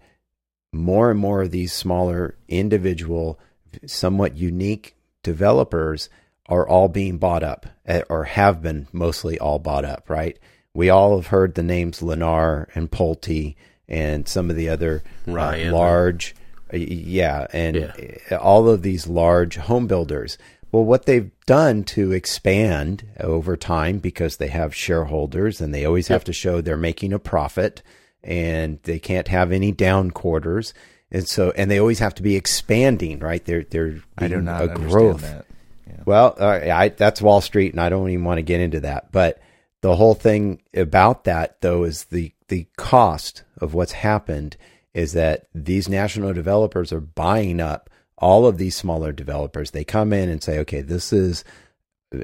[0.73, 3.39] more and more of these smaller individual,
[3.85, 6.09] somewhat unique developers
[6.47, 10.37] are all being bought up eh, or have been mostly all bought up, right?
[10.73, 13.55] We all have heard the names Lennar and Pulte
[13.87, 15.31] and some of the other uh,
[15.71, 16.35] large,
[16.73, 17.91] uh, yeah, and Yeah.
[18.31, 20.37] uh, all of these large home builders.
[20.75, 26.09] Well, what they've done to expand over time because they have shareholders and they always
[26.09, 27.81] have to show they're making a profit
[28.21, 30.73] and they can't have any down quarters.
[31.09, 33.45] And so, and they always have to be expanding, right?
[33.45, 35.21] They're, they're I do not a growth.
[35.21, 35.45] that.
[35.87, 36.03] Yeah.
[36.05, 39.13] Well, uh, I, that's Wall Street, and I don't even want to get into that.
[39.13, 39.41] But
[39.79, 44.57] the whole thing about that, though, is the the cost of what's happened
[44.93, 47.89] is that these national developers are buying up
[48.25, 49.71] all of these smaller developers.
[49.71, 51.43] They come in and say, "Okay, this is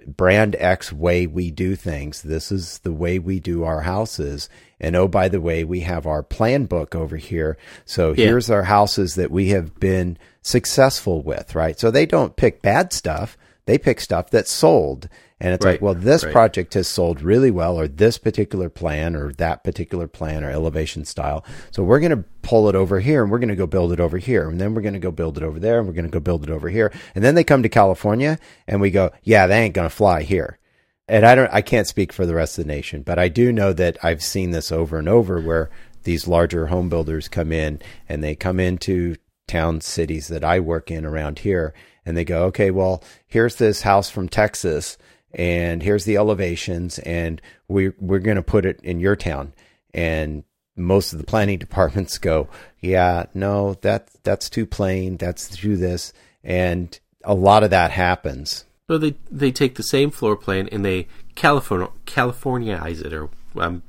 [0.08, 2.22] brand X way we do things.
[2.22, 6.08] This is the way we do our houses." And oh, by the way, we have
[6.08, 7.58] our plan book over here.
[7.86, 8.26] So Yeah.
[8.26, 11.80] here's our houses that we have been successful with, right?
[11.80, 13.38] So they don't pick bad stuff.
[13.68, 15.08] They pick stuff that's sold.
[15.41, 16.32] And it's like, well, this right.
[16.32, 21.04] project has sold really well, or this particular plan, or that particular plan, or elevation
[21.04, 21.43] style.
[21.71, 23.99] So we're going to pull it over here, and we're going to go build it
[23.99, 26.06] over here, and then we're going to go build it over there, and we're going
[26.06, 26.93] to go build it over here.
[27.15, 30.21] And then they come to California, and we go, yeah, they ain't going to fly
[30.21, 30.60] here.
[31.08, 33.51] And I don't, I can't speak for the rest of the nation, but I do
[33.51, 35.71] know that I've seen this over and over where
[36.04, 39.15] these larger home builders come in and they come into
[39.48, 41.73] town cities that I work in around here
[42.06, 44.98] and they go, okay, well, here's this house from Texas
[45.34, 49.54] and here's the elevations and we we're going to put it in your town.
[49.94, 50.44] And
[50.75, 52.48] most of the planning departments go,
[52.79, 55.17] yeah, no, that that's too plain.
[55.17, 56.13] That's too this.
[56.44, 58.65] And a lot of that happens.
[58.88, 63.84] So they they take the same floor plan and they California Californiaize it, or um,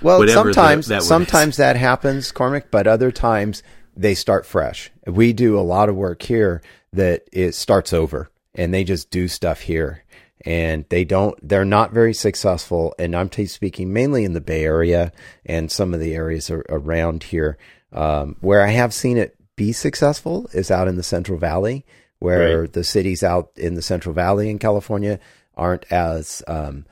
[0.00, 3.62] Well, whatever the- sometimes that sometimes that happens, Cormac, but other times
[3.96, 4.90] they start fresh.
[5.06, 9.28] We do a lot of work here that it starts over and they just do
[9.28, 10.02] stuff here.
[10.44, 14.64] And they don't they're not very successful and i'm t- speaking mainly in the bay
[14.64, 15.10] area
[15.46, 17.56] and some of the areas are, around here
[17.92, 21.84] um, where i have seen it be successful is out in the central valley
[22.18, 22.72] where Right.
[22.72, 25.18] the cities out in the central valley in california
[25.56, 26.84] aren't as um,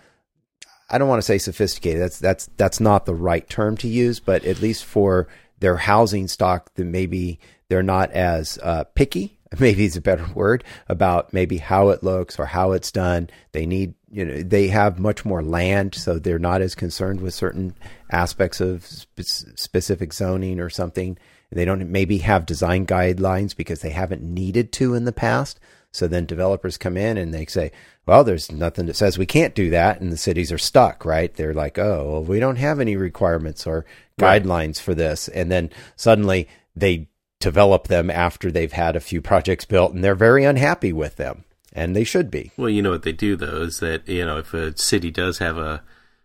[0.91, 2.03] I don't want to say sophisticated.
[2.03, 5.29] That's that's that's not the right term to use, but at least for
[5.59, 9.39] their housing stock, that maybe they're not as uh, picky.
[9.61, 13.29] Maybe is a better word about maybe how it looks or how it's done.
[13.53, 17.35] They need you know they have much more land, so they're not as concerned with
[17.35, 17.75] certain
[18.11, 21.19] aspects of spe- specific zoning or something.
[21.51, 25.61] They don't maybe have design guidelines because they haven't needed to in the past.
[25.93, 27.71] So then developers come in and they say,
[28.05, 30.01] well, there's nothing that says we can't do that.
[30.01, 31.33] And the cities are stuck, right?
[31.33, 33.85] They're like, oh, well, we don't have any requirements or
[34.19, 34.43] Right.
[34.43, 35.29] guidelines for this.
[35.29, 37.09] And then suddenly they
[37.45, 41.45] develop them after they've had a few projects built and they're very unhappy with them.
[41.73, 42.53] And they should be.
[42.57, 45.39] Well, you know what they do though is that you know if a city does
[45.39, 45.83] have a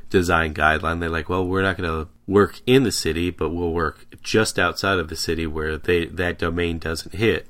[0.09, 3.71] design guideline, they're like, well, we're not going to work in the city, but we'll
[3.73, 7.47] work just outside of the city where they that domain doesn't hit.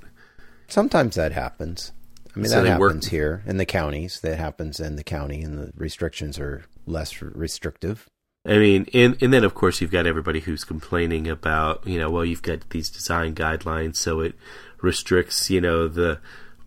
[0.68, 1.92] Sometimes that happens.
[2.36, 4.20] I mean, So that they work- happens here in the counties.
[4.22, 8.08] That happens in the county, and the restrictions are less restrictive.
[8.46, 12.10] I mean, and and then of course you've got everybody who's complaining about you know
[12.10, 14.36] well you've got these design guidelines, so it
[14.82, 16.20] restricts you know the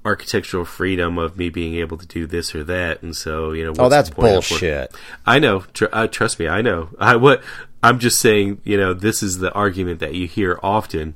[0.05, 3.73] architectural freedom of me being able to do this or that, and so you know
[3.79, 4.95] Oh, that's the point bullshit.
[5.25, 5.61] I know.
[5.73, 6.91] Tr- uh, trust me, I know.
[6.99, 7.43] I what
[7.83, 8.61] I'm just saying.
[8.65, 11.15] You know, this is the argument that you hear often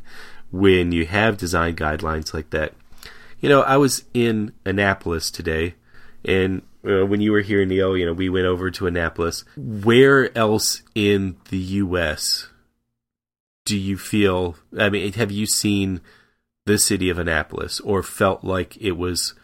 [0.51, 2.73] when you have design guidelines like that.
[3.41, 5.75] You know, I was in Annapolis today,
[6.25, 9.45] and uh, when you were here, Neil, you know, we went over to Annapolis.
[9.57, 12.49] Where else in the U.S.
[13.65, 14.57] do you feel?
[14.79, 16.01] I mean, have you seen
[16.65, 19.35] the city of Annapolis or felt like it was?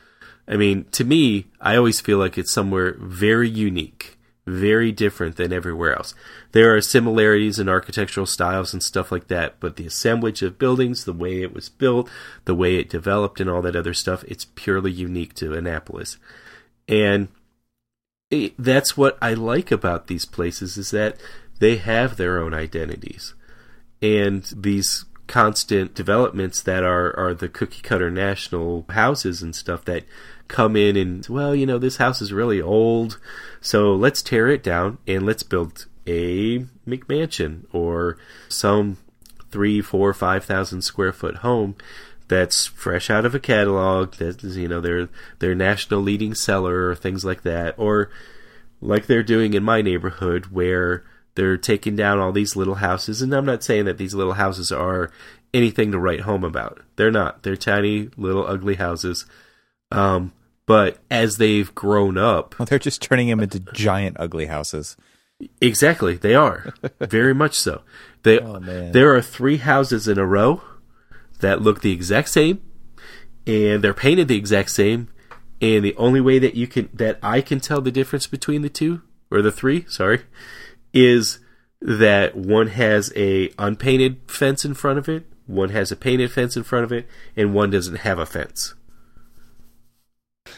[0.46, 5.52] I mean, to me, I always feel like it's somewhere very unique, very different than
[5.52, 6.14] everywhere else.
[6.50, 11.04] There are similarities in architectural styles and stuff like that, but the assemblage of buildings,
[11.04, 12.10] the way it was built,
[12.44, 16.18] the way it developed, and all that other stuff, it's purely unique to Annapolis.
[16.88, 17.28] And
[18.30, 21.16] it, that's what I like about these places is that
[21.58, 23.34] they have their own identities.
[24.00, 30.04] And these constant developments that are, are the cookie cutter national houses and stuff that
[30.48, 33.18] come in and well you know this house is really old
[33.60, 38.18] so let's tear it down and let's build a mcmansion or
[38.48, 38.98] some
[39.50, 41.74] three four five thousand square foot home
[42.32, 45.08] that's fresh out of a catalog that's you know their
[45.40, 48.10] their national leading seller or things like that or
[48.80, 51.04] like they're doing in my neighborhood where
[51.34, 54.72] they're taking down all these little houses and I'm not saying that these little houses
[54.72, 55.10] are
[55.54, 56.80] anything to write home about.
[56.96, 57.42] They're not.
[57.42, 59.26] They're tiny little ugly houses.
[59.90, 60.32] Um
[60.64, 64.96] but as they've grown up, Well, they're just turning them into giant ugly houses.
[65.60, 66.72] exactly, they are.
[67.00, 67.82] Very much so.
[68.22, 68.92] They Oh, man.
[68.92, 70.62] there are 3 houses in a row
[71.42, 72.60] that look the exact same
[73.46, 75.08] and they're painted the exact same
[75.62, 78.68] and the only way that you can that I can tell the difference between the
[78.68, 80.22] two or the three, sorry,
[80.92, 81.38] is
[81.80, 86.56] that one has a unpainted fence in front of it, one has a painted fence
[86.56, 88.74] in front of it, and one doesn't have a fence.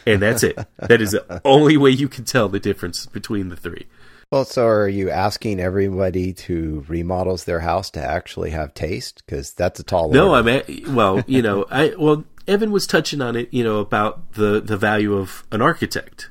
[0.07, 0.57] And that's it.
[0.79, 3.85] that is the only way you can tell the difference between the three.
[4.31, 9.23] Well, so are you asking everybody to remodels their house to actually have taste?
[9.25, 10.49] Because that's a tall No, order.
[10.49, 14.33] I'm at, well, you know, I well, Evan was touching on it, you know, about
[14.33, 16.29] the the value of an architect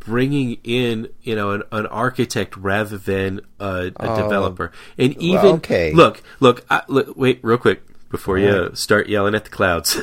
[0.00, 4.72] bringing in, you know, an, an architect rather than a, a developer.
[4.96, 5.54] And even Oh.
[5.56, 5.92] okay.
[5.92, 10.00] look, look, I, look, wait, real quick before you start yelling at the clouds.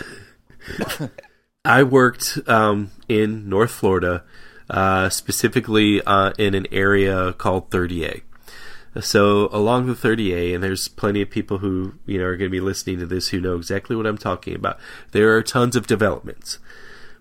[1.66, 4.24] I worked um, in North Florida,
[4.70, 8.22] uh, specifically uh, in an area called 30A.
[9.02, 12.58] So along the 30A, and there's plenty of people who you know are going to
[12.58, 14.80] be listening to this who know exactly what I'm talking about.
[15.12, 16.60] There are tons of developments,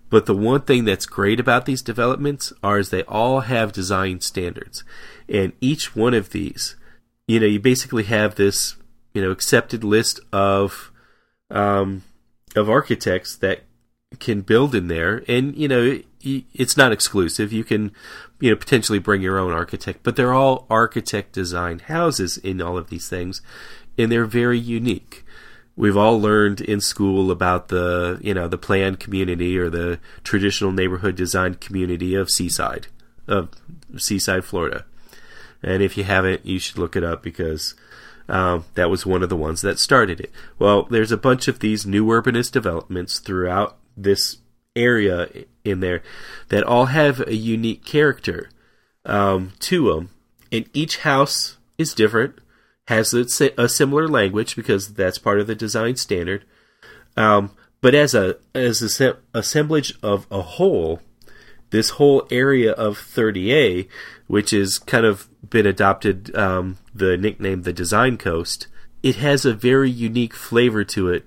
[0.09, 4.21] but the one thing that's great about these developments are is they all have design
[4.21, 4.85] standards,
[5.27, 6.77] and each one of these,
[7.27, 8.77] you know, you basically have this
[9.13, 10.93] you know accepted list of
[11.51, 12.03] um,
[12.55, 13.63] of architects that
[14.19, 17.53] can build in there and you know it's not exclusive.
[17.53, 17.91] You can
[18.39, 22.77] you know potentially bring your own architect but they're all architect designed houses in all
[22.77, 23.41] of these things
[23.97, 25.25] and they're very unique.
[25.77, 30.71] We've all learned in school about the you know the planned community or the traditional
[30.71, 32.87] neighborhood designed community of seaside
[33.27, 33.49] of
[33.97, 34.85] seaside florida.
[35.63, 37.73] And if you haven't, you should look it up because
[38.29, 40.31] um, that was one of the ones that started it.
[40.59, 44.37] Well, there's a bunch of these new urbanist developments throughout this
[44.75, 45.29] area
[45.63, 46.01] in there
[46.49, 48.49] that all have a unique character
[49.05, 50.09] um, to them,
[50.51, 52.39] and each house is different,
[52.87, 56.45] has a, a, similar language because that's part of the design standard.
[57.17, 57.51] Um,
[57.81, 61.01] but as a as a assemblage of a whole,
[61.69, 63.87] this whole area of 30A,
[64.27, 68.67] which has kind of been adopted um, the nickname the Design Coast,
[69.03, 71.25] it has a very unique flavor to it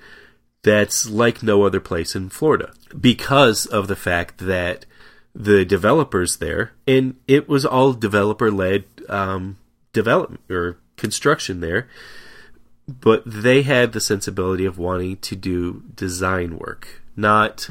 [0.63, 4.87] that's like no other place in Florida because of the fact that
[5.35, 9.59] the developers there, and it was all developer led um,
[9.93, 11.89] development or construction there,
[12.89, 17.69] but they had the sensibility of wanting to do design work, not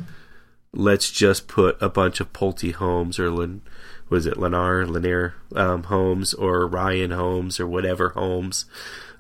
[0.73, 3.61] let's just put a bunch of Pulte homes or Lin,
[4.09, 8.65] was it Lennar, Lanier um, homes or Ryan homes or whatever homes,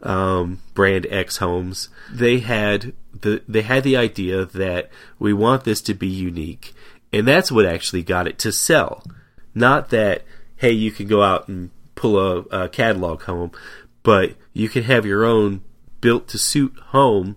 [0.03, 1.89] um, brand X homes.
[2.11, 4.89] They had the they had the idea that
[5.19, 6.73] we want this to be unique,
[7.11, 9.03] and that's what actually got it to sell.
[9.53, 10.23] Not that
[10.57, 13.51] hey, you can go out and pull a, a catalog home,
[14.03, 15.61] but you can have your own
[16.01, 17.35] built to suit home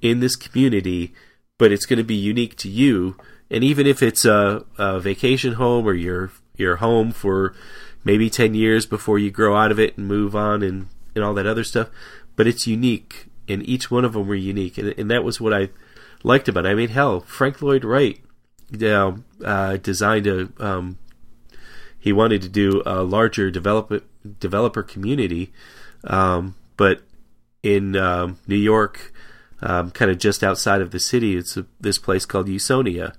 [0.00, 1.14] in this community,
[1.58, 3.16] but it's going to be unique to you.
[3.50, 7.54] And even if it's a, a vacation home or your your home for
[8.04, 11.34] maybe ten years before you grow out of it and move on and, and all
[11.34, 11.88] that other stuff,
[12.36, 15.52] but it's unique, and each one of them were unique, and, and that was what
[15.52, 15.70] I
[16.22, 16.70] liked about it.
[16.70, 18.20] I mean, hell, Frank Lloyd Wright,
[18.70, 20.98] you know, uh, designed a um,
[21.98, 24.02] he wanted to do a larger developer
[24.38, 25.52] developer community,
[26.04, 27.02] um, but
[27.62, 29.12] in um, New York,
[29.60, 33.14] um, kind of just outside of the city, it's a, this place called Usonia,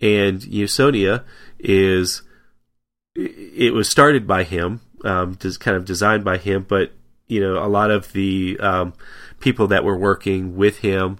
[0.00, 1.24] and Usonia
[1.58, 2.22] is
[3.14, 6.92] it was started by him, um, kind of designed by him, but
[7.26, 8.92] you know a lot of the um,
[9.40, 11.18] people that were working with him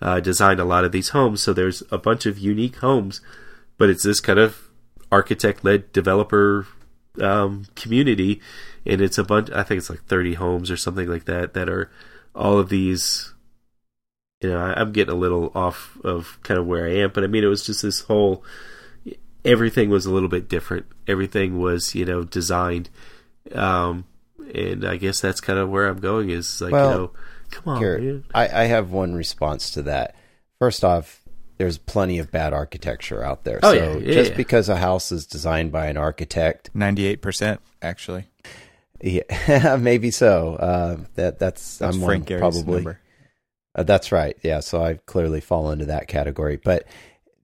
[0.00, 1.42] uh, designed a lot of these homes.
[1.42, 3.20] So there's a bunch of unique homes,
[3.76, 4.68] but it's this kind of
[5.10, 6.66] architect led developer
[7.20, 8.40] um, community,
[8.86, 9.50] and it's a bunch.
[9.50, 11.90] I think it's like thirty homes or something like that that are
[12.34, 13.34] all of these.
[14.40, 17.24] You know, I, am getting a little off of kind of where I am, but
[17.24, 18.44] I mean, it was just this whole.
[19.44, 20.86] Everything was a little bit different.
[21.06, 22.90] Everything was, you know, designed,
[23.54, 24.04] um,
[24.54, 26.30] and I guess that's kind of where I'm going.
[26.30, 27.10] Is like, well, you know,
[27.50, 27.80] come on.
[27.80, 30.14] Here, I, I have one response to that.
[30.58, 31.22] First off,
[31.58, 33.60] there's plenty of bad architecture out there.
[33.62, 34.36] Oh, so yeah, yeah, just yeah.
[34.36, 38.26] because a house is designed by an architect, ninety eight percent actually.
[39.00, 40.56] Yeah, maybe so.
[40.56, 42.94] Uh, that that's, that's I'm Frank one, Gehry's probably.
[43.74, 44.36] Uh, that's right.
[44.42, 46.56] Yeah, so I clearly fall into that category.
[46.56, 46.84] But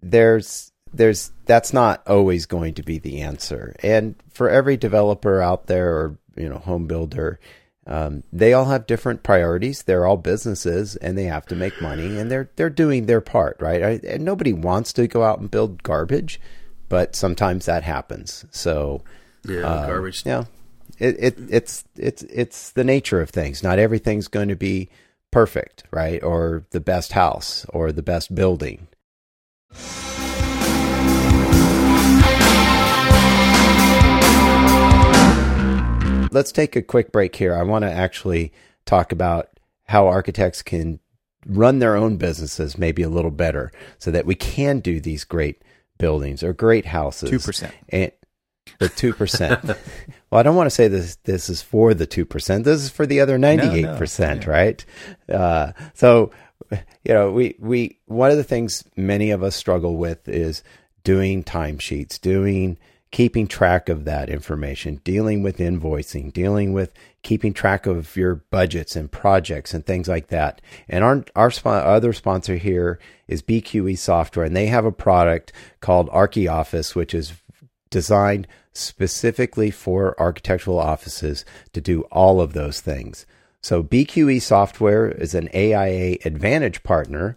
[0.02, 3.74] there's there's that's not always going to be the answer.
[3.82, 7.38] And for every developer out there or you know home builder,
[7.86, 9.82] um, they all have different priorities.
[9.82, 13.56] They're all businesses, and they have to make money, and they're they're doing their part,
[13.60, 13.82] right?
[13.82, 16.40] I, and nobody wants to go out and build garbage,
[16.88, 18.46] but sometimes that happens.
[18.50, 19.02] So
[19.44, 20.24] yeah, uh, garbage.
[20.24, 20.44] Yeah,
[20.98, 23.62] it, it it's it's it's the nature of things.
[23.62, 24.88] Not everything's going to be
[25.30, 26.22] perfect, right?
[26.22, 28.86] Or the best house or the best building.
[36.34, 37.54] Let's take a quick break here.
[37.54, 38.52] I want to actually
[38.84, 39.48] talk about
[39.84, 41.00] how architects can
[41.46, 45.62] run their own businesses maybe a little better so that we can do these great
[45.98, 47.30] buildings or great houses.
[47.30, 47.70] 2%.
[47.90, 48.12] And
[48.78, 49.64] the 2%.
[50.30, 52.64] well, I don't want to say this this is for the 2%.
[52.64, 54.52] This is for the other 98%, no, no.
[54.52, 54.84] Right?
[55.28, 56.32] Uh, so
[56.70, 60.62] you know, we we one of the things many of us struggle with is
[61.02, 62.78] doing timesheets, doing
[63.14, 66.92] keeping track of that information, dealing with invoicing, dealing with
[67.22, 70.60] keeping track of your budgets and projects and things like that.
[70.88, 72.98] And our our other sponsor here
[73.28, 77.34] is BQE Software, and they have a product called ArchiOffice, which is
[77.88, 83.26] designed specifically for architectural offices to do all of those things.
[83.62, 87.36] So BQE Software is an AIA Advantage partner,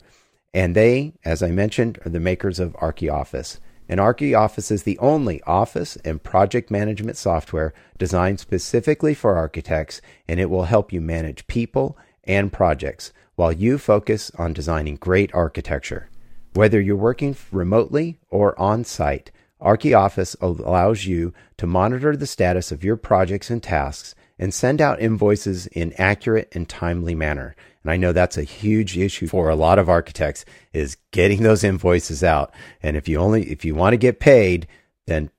[0.55, 3.59] and they, as I mentioned, are the makers of ArchiOffice.
[3.89, 10.39] And ArchiOffice is the only office and project management software designed specifically for architects, and
[10.39, 16.09] it will help you manage people and projects while you focus on designing great architecture.
[16.53, 19.31] Whether you're working remotely or on site,
[19.61, 25.01] ArchiOffice allows you to monitor the status of your projects and tasks and send out
[25.01, 27.55] invoices in accurate and timely manner.
[27.87, 31.63] And I know that's a huge issue for a lot of architects is getting those
[31.63, 32.53] invoices out.
[32.83, 34.67] And if you only if you want to get paid,
[35.05, 35.29] then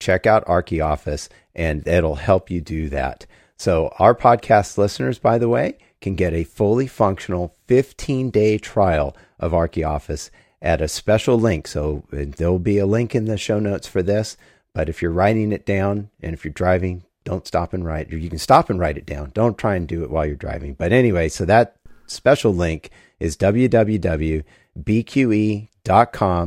[0.00, 3.26] check out ArchiOffice and it'll help you do that.
[3.56, 9.52] So our podcast listeners, by the way, can get a fully functional 15-day trial of
[9.52, 10.30] ArchiOffice
[10.60, 11.68] at a special link.
[11.68, 14.36] So there'll be a link in the show notes for this.
[14.74, 18.10] But if you're writing it down and if you're driving, don't stop and write.
[18.10, 19.30] You can stop and write it down.
[19.32, 20.74] Don't try and do it while you're driving.
[20.74, 21.76] But anyway, so that
[22.06, 24.44] special link is www.bqe.com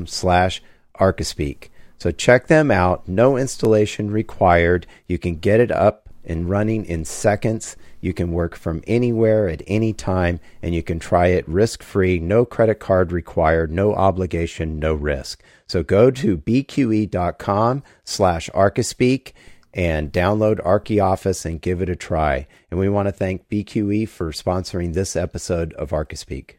[0.08, 0.62] slash
[1.00, 1.70] Archispeak.
[1.98, 3.08] So check them out.
[3.08, 4.86] No installation required.
[5.08, 7.76] You can get it up and running in seconds.
[8.00, 12.20] You can work from anywhere at any time and you can try it risk free,
[12.20, 15.42] no credit card required, no obligation, no risk.
[15.66, 19.34] So go to bqe.com slash Archispeak
[19.78, 22.48] and download ArchiOffice and give it a try.
[22.72, 26.56] And we want to thank BQE for sponsoring this episode of Archispeak.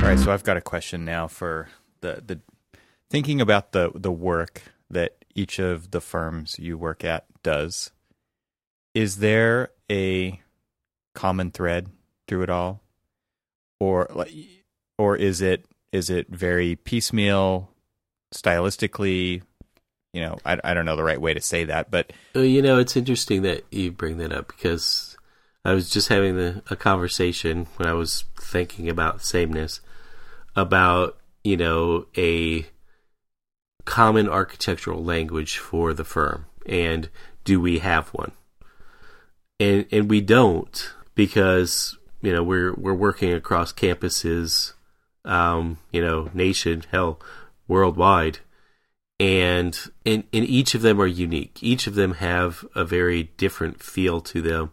[0.00, 1.68] All right, so I've got a question now for
[2.00, 2.40] the the
[3.10, 7.90] thinking about the the work that each of the firms you work at does.
[8.94, 10.40] Is there a
[11.14, 11.90] common thread
[12.26, 12.82] through it all,
[13.78, 14.08] or
[14.98, 17.70] or is it is it very piecemeal,
[18.34, 19.42] stylistically?
[20.12, 22.62] You know, I I don't know the right way to say that, but well, you
[22.62, 25.16] know, it's interesting that you bring that up because
[25.64, 29.80] I was just having the, a conversation when I was thinking about sameness
[30.56, 32.66] about you know a
[33.84, 37.08] common architectural language for the firm and
[37.44, 38.32] do we have one
[39.58, 44.74] and and we don't because you know we're we're working across campuses
[45.24, 47.20] um, you know, nation, hell,
[47.68, 48.38] worldwide.
[49.18, 51.58] And in, in each of them are unique.
[51.62, 54.72] Each of them have a very different feel to them.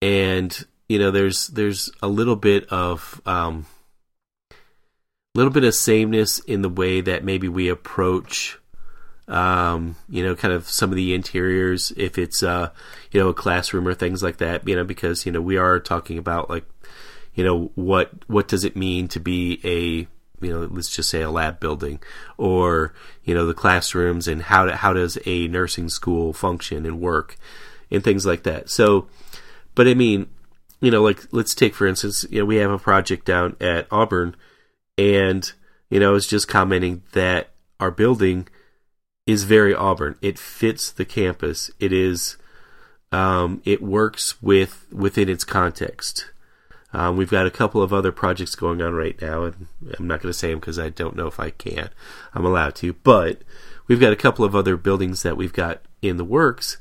[0.00, 3.66] And, you know, there's there's a little bit of um
[5.34, 8.58] little bit of sameness in the way that maybe we approach
[9.28, 12.70] um, you know, kind of some of the interiors, if it's, uh,
[13.10, 15.78] you know, a classroom or things like that, you know, because, you know, we are
[15.78, 16.64] talking about like
[17.34, 21.22] you know what what does it mean to be a you know let's just say
[21.22, 22.00] a lab building
[22.36, 22.92] or
[23.24, 27.36] you know the classrooms and how to, how does a nursing school function and work
[27.90, 28.70] and things like that.
[28.70, 29.08] So
[29.74, 30.28] but i mean
[30.80, 33.86] you know like let's take for instance you know we have a project down at
[33.90, 34.34] auburn
[34.96, 35.52] and
[35.88, 37.50] you know i was just commenting that
[37.80, 38.48] our building
[39.28, 40.16] is very auburn.
[40.22, 41.70] It fits the campus.
[41.78, 42.38] It is
[43.12, 46.30] um, it works with within its context
[46.98, 50.20] um, we've got a couple of other projects going on right now, and I'm not
[50.20, 51.90] going to say them because I don't know if I can.
[52.34, 53.42] I'm allowed to, but
[53.86, 56.78] we've got a couple of other buildings that we've got in the works,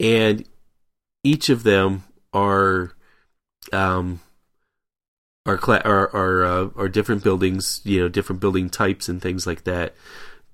[0.00, 0.48] and
[1.22, 2.92] each of them are
[3.70, 4.20] um,
[5.44, 9.46] are cla- are are, uh, are different buildings, you know, different building types and things
[9.46, 9.94] like that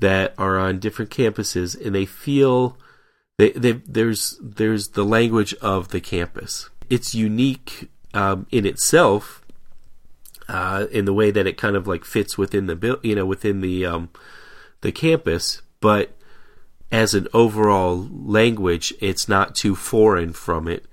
[0.00, 2.76] that are on different campuses, and they feel
[3.38, 6.70] they, they there's there's the language of the campus.
[6.88, 9.44] It's unique um, in itself,
[10.48, 13.60] uh, in the way that it kind of like fits within the you know within
[13.60, 14.10] the um,
[14.80, 16.16] the campus, but
[16.92, 20.86] as an overall language, it's not too foreign from it.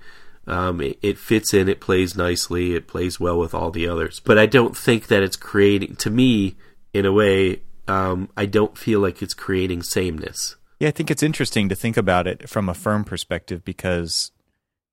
[0.46, 4.20] Um, it, it, fits in, it plays nicely, it plays well with all the others.
[4.20, 6.56] But I don't think that it's creating, to me,
[6.94, 10.56] in a way, um, I don't feel like it's creating sameness.
[10.80, 14.30] Yeah, I think it's interesting to think about it from a firm perspective because,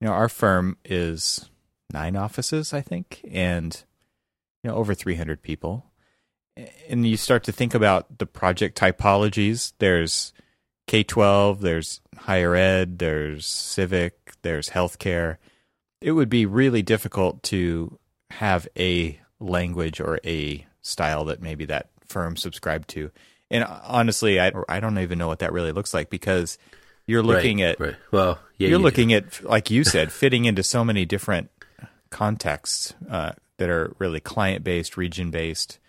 [0.01, 1.49] you know, our firm is
[1.91, 3.83] nine offices, I think, and
[4.63, 5.85] you know over 300 people.
[6.87, 9.73] And you start to think about the project typologies.
[9.79, 10.31] There's
[10.87, 15.37] K 12, there's higher ed, there's civic, there's healthcare.
[16.01, 17.99] It would be really difficult to
[18.31, 23.11] have a language or a style that maybe that firm subscribed to.
[23.49, 26.57] And honestly, I I don't even know what that really looks like because
[27.07, 27.95] you're looking right, at right.
[28.11, 29.15] well, yeah, you're you looking do.
[29.15, 31.49] at like you said, fitting into so many different
[32.09, 35.79] contexts uh, that are really client based, region based,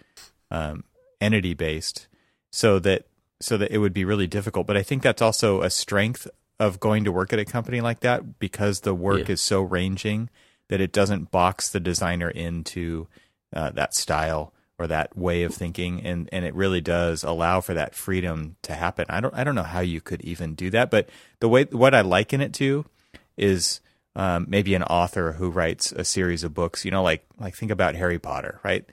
[0.51, 0.85] um,
[1.21, 2.07] entity based,
[2.51, 3.07] so that
[3.41, 4.67] so that it would be really difficult.
[4.67, 6.27] But I think that's also a strength
[6.59, 9.35] of going to work at a company like that because the work yeah.
[9.35, 10.31] is so ranging
[10.69, 13.07] that it doesn't box the designer into
[13.55, 17.75] uh, that style or that way of thinking and and it really does allow for
[17.75, 19.07] that freedom to happen.
[19.09, 21.09] I don't I don't know how you could even do that, but
[21.41, 22.85] the way what I liken it to
[23.37, 23.81] is
[24.17, 26.85] um, maybe an author who writes a series of books.
[26.85, 28.85] You know, like like think about Harry Potter, right?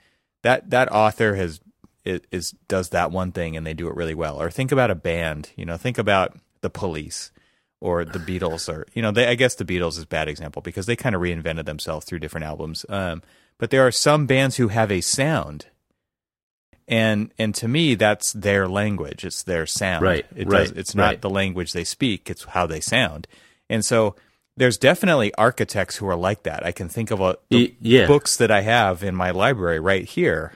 [0.42, 1.60] That that author has
[2.04, 4.40] is, is does that one thing and they do it really well.
[4.40, 5.50] Or think about a band.
[5.56, 7.32] You know, think about the Police
[7.80, 10.62] or the Beatles, or you know, they, I guess the Beatles is a bad example
[10.62, 12.84] because they kind of reinvented themselves through different albums.
[12.88, 13.22] Um,
[13.58, 15.66] but there are some bands who have a sound
[16.86, 20.94] and and to me that's their language it's their sound right it right does, it's
[20.94, 21.22] not right.
[21.22, 23.26] the language they speak it's how they sound
[23.70, 24.14] and so
[24.56, 26.64] there's definitely architects who are like that.
[26.64, 28.06] I can think of a, the yeah.
[28.06, 30.52] books that I have in my library right here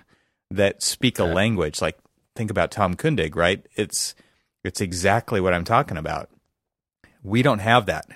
[0.51, 1.81] that speak a language.
[1.81, 1.99] Like
[2.37, 3.67] think about Tom Kundig, right?
[3.75, 4.15] It's
[4.65, 6.31] it's exactly what I'm talking about.
[7.23, 8.07] We don't have that,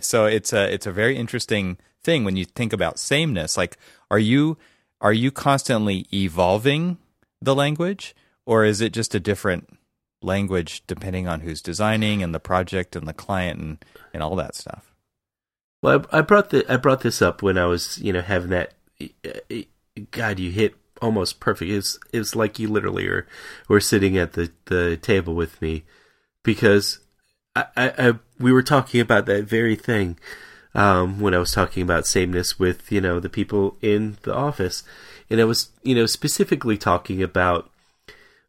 [0.04, 3.56] so it's a it's a very interesting thing when you think about sameness.
[3.56, 3.76] Like,
[4.10, 4.56] are you
[5.00, 6.98] are you constantly evolving
[7.42, 8.14] the language,
[8.46, 9.68] or is it just a different
[10.22, 14.54] language depending on who's designing and the project and the client and and all that
[14.54, 14.85] stuff?
[15.82, 18.50] Well, I, I brought the I brought this up when I was you know having
[18.50, 18.74] that.
[20.10, 21.70] God, you hit almost perfect.
[21.70, 23.26] It's it's like you literally are
[23.68, 25.84] were sitting at the the table with me
[26.42, 27.00] because
[27.54, 30.18] I, I, I we were talking about that very thing
[30.74, 34.82] um, when I was talking about sameness with you know the people in the office,
[35.30, 37.70] and I was you know specifically talking about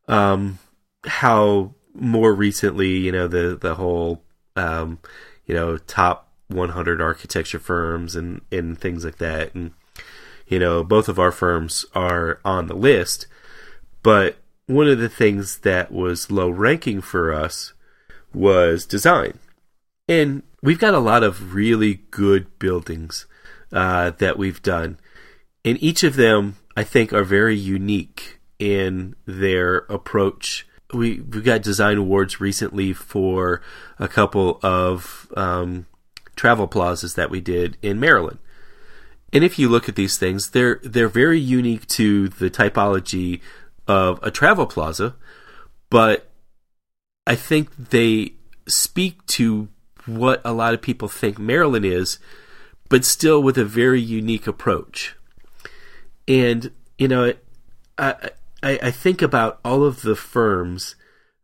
[0.08, 0.60] um,
[1.06, 4.24] how more recently you know the the whole
[4.56, 5.00] um,
[5.46, 9.72] you know top 100 architecture firms and and things like that, and
[10.48, 13.28] you know both of our firms are on the list,
[14.04, 14.38] but
[14.68, 17.74] one of the things that was low ranking for us
[18.34, 19.40] was design.
[20.08, 23.26] And we've got a lot of really good buildings
[23.72, 25.00] uh, that we've done.
[25.66, 30.68] And each of them, I think, are very unique in their approach.
[30.94, 33.62] We, we got design awards recently for
[34.00, 35.86] a couple of um,
[36.38, 38.40] travel plazas that we did in Maryland.
[39.34, 43.42] And if you look at these things, they're they're very unique to the typology
[43.88, 45.16] of a travel plaza,
[45.90, 46.30] but
[47.26, 48.34] I think they
[48.68, 49.68] speak to
[50.06, 52.20] what a lot of people think Maryland is,
[52.90, 55.16] but still with a very unique approach.
[56.26, 57.34] And you know,
[57.98, 58.30] I
[58.64, 60.96] I, I think about all of the firms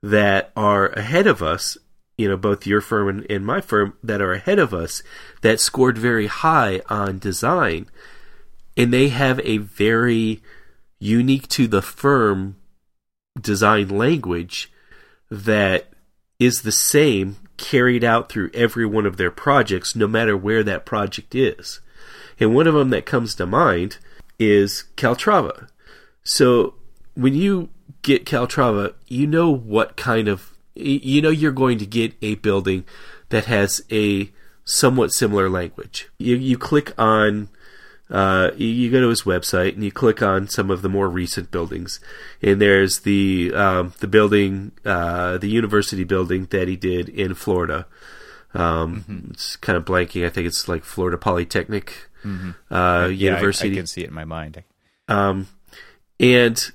[0.01, 1.77] that are ahead of us.
[2.17, 5.01] You know, both your firm and, and my firm that are ahead of us
[5.41, 7.87] that scored very high on design,
[8.77, 10.41] and they have a very
[10.99, 12.55] unique to the firm
[13.39, 14.71] design language
[15.29, 15.89] that
[16.39, 20.85] is the same carried out through every one of their projects, no matter where that
[20.85, 21.79] project is.
[22.39, 23.97] And one of them that comes to mind
[24.39, 25.67] is Calatrava.
[26.23, 26.75] So
[27.15, 27.69] when you
[28.01, 32.85] get Calatrava, you know what kind of you know you're going to get a building
[33.29, 34.29] that has a
[34.65, 36.09] somewhat similar language.
[36.17, 37.49] You you click on
[38.09, 41.49] uh, you, go to his website and you click on some of the more recent
[41.49, 41.99] buildings,
[42.41, 47.87] and there's the um, the building, uh, the university building that he did in Florida.
[48.53, 50.25] Um, It's kind of blanking.
[50.25, 52.29] I think it's like Florida Polytechnic uh,
[52.69, 53.71] Yeah, I- University.
[53.71, 54.63] I, can see it in my mind.
[55.07, 55.47] Um,
[56.19, 56.71] and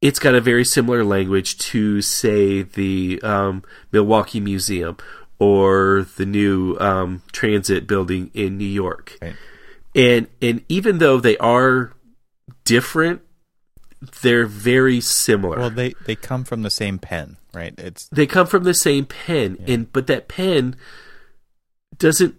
[0.00, 4.96] it's got a very similar language to, say, the um, Milwaukee Museum
[5.38, 9.16] or the new um, transit building in New York.
[9.22, 9.36] Right.
[9.94, 11.92] And and even though they are
[12.64, 13.22] different,
[14.22, 15.58] they're very similar.
[15.58, 17.74] Well, they they come from the same pen, right?
[17.78, 20.76] It's they come from the same pen, and but that pen
[21.96, 22.36] doesn't.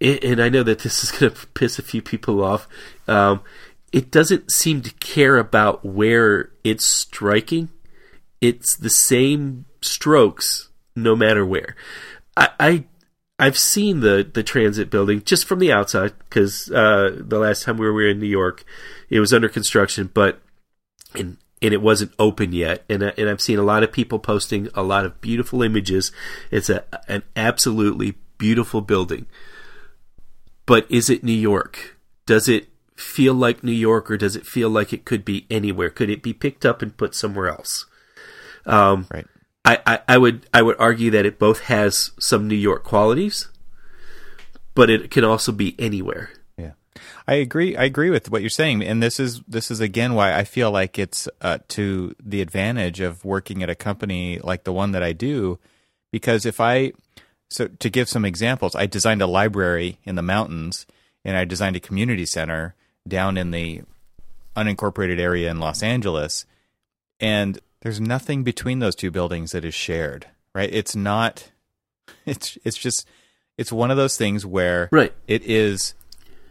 [0.00, 2.68] and I know that this is going to piss a few people off.
[3.08, 3.40] Um,
[3.92, 7.68] it doesn't seem to care about where it's striking.
[8.40, 11.76] It's the same strokes no matter where.
[12.36, 12.84] I, I
[13.38, 17.76] I've seen the the transit building just from the outside because uh, the last time
[17.76, 18.64] we were in New York,
[19.10, 20.40] it was under construction, but
[21.14, 22.84] and and it wasn't open yet.
[22.88, 26.12] And and I've seen a lot of people posting a lot of beautiful images.
[26.50, 29.26] It's a an absolutely beautiful building.
[30.64, 31.98] But is it New York?
[32.26, 35.90] Does it feel like New York, or does it feel like it could be anywhere?
[35.90, 37.86] Could it be picked up and put somewhere else?
[38.66, 39.26] Um, right.
[39.64, 43.48] I, I, I would I would argue that it both has some New York qualities,
[44.74, 46.30] but it can also be anywhere.
[46.58, 46.72] Yeah,
[47.28, 47.76] I agree.
[47.76, 50.70] I agree with what you're saying, and this is this is again why I feel
[50.70, 55.02] like it's uh, to the advantage of working at a company like the one that
[55.02, 55.60] I do,
[56.10, 56.92] because if I
[57.48, 60.86] so to give some examples, I designed a library in the mountains,
[61.24, 62.74] and I designed a community center
[63.06, 63.82] down in the
[64.56, 66.46] unincorporated area in Los Angeles,
[67.20, 70.26] and there's nothing between those two buildings that is shared.
[70.54, 70.70] Right?
[70.72, 71.50] It's not.
[72.26, 73.08] It's it's just
[73.58, 75.12] it's one of those things where Right.
[75.26, 75.94] it is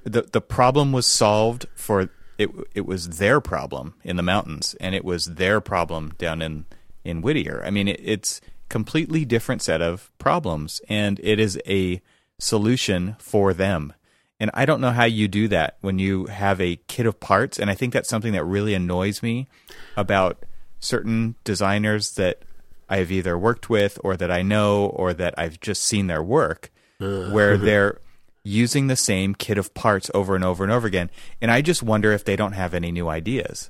[0.03, 4.95] the the problem was solved for it it was their problem in the mountains and
[4.95, 6.65] it was their problem down in
[7.05, 7.63] in Whittier.
[7.65, 12.01] I mean it, it's completely different set of problems and it is a
[12.39, 13.93] solution for them.
[14.41, 17.59] And I don't know how you do that when you have a kit of parts
[17.59, 19.47] and I think that's something that really annoys me
[19.95, 20.43] about
[20.79, 22.41] certain designers that
[22.89, 26.71] I've either worked with or that I know or that I've just seen their work
[26.99, 27.29] uh-huh.
[27.29, 27.99] where they're
[28.43, 31.11] using the same kit of parts over and over and over again.
[31.39, 33.69] And I just wonder if they don't have any new ideas.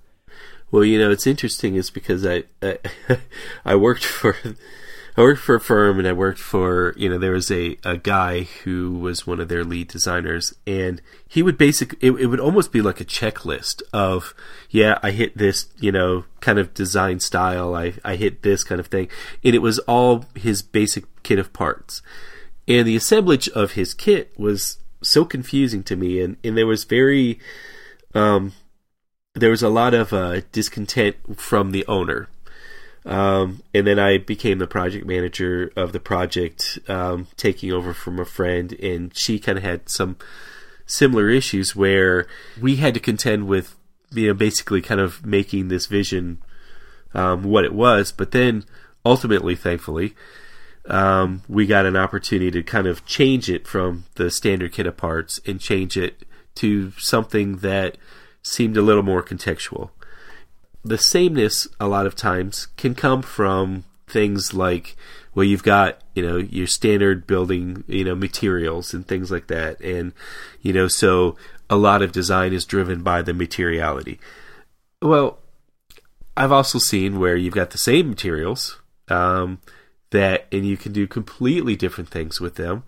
[0.71, 2.77] Well, you know, it's interesting is because I, I
[3.65, 4.37] I worked for
[5.17, 7.97] I worked for a firm and I worked for, you know, there was a, a
[7.97, 12.39] guy who was one of their lead designers and he would basically, it, it would
[12.39, 14.33] almost be like a checklist of,
[14.69, 17.75] yeah, I hit this, you know, kind of design style.
[17.75, 19.09] I, I hit this kind of thing.
[19.43, 22.01] And it was all his basic kit of parts.
[22.65, 26.21] And the assemblage of his kit was so confusing to me.
[26.21, 27.37] And, and there was very,
[28.13, 28.53] um,
[29.33, 32.29] there was a lot of uh, discontent from the owner
[33.05, 38.19] um, and then I became the project manager of the project, um, taking over from
[38.19, 40.17] a friend, and she kind of had some
[40.85, 42.27] similar issues where
[42.59, 43.75] we had to contend with,
[44.11, 46.39] you know, basically kind of making this vision
[47.13, 48.11] um, what it was.
[48.11, 48.65] But then
[49.03, 50.13] ultimately, thankfully,
[50.85, 54.97] um, we got an opportunity to kind of change it from the standard kit of
[54.97, 56.23] parts and change it
[56.55, 57.97] to something that
[58.43, 59.91] seemed a little more contextual
[60.83, 64.97] the sameness a lot of times can come from things like
[65.33, 69.79] well you've got you know your standard building you know materials and things like that.
[69.81, 70.13] And
[70.61, 71.35] you know so
[71.69, 74.19] a lot of design is driven by the materiality.
[75.01, 75.39] Well
[76.37, 78.79] i've also seen where you've got the same materials
[79.09, 79.59] um,
[80.11, 82.83] that and you can do completely different things with them.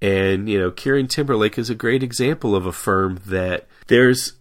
[0.00, 4.34] And you know Kieran Timberlake is a great example of a firm that there's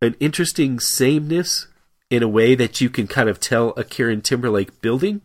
[0.00, 1.68] an interesting sameness
[2.12, 5.22] in a way that you can kind of tell a Kieran Timberlake building.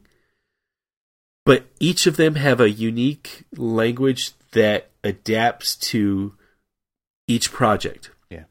[1.45, 6.33] But each of them have a unique language that adapts to
[7.27, 8.11] each project.
[8.29, 8.45] Yeah.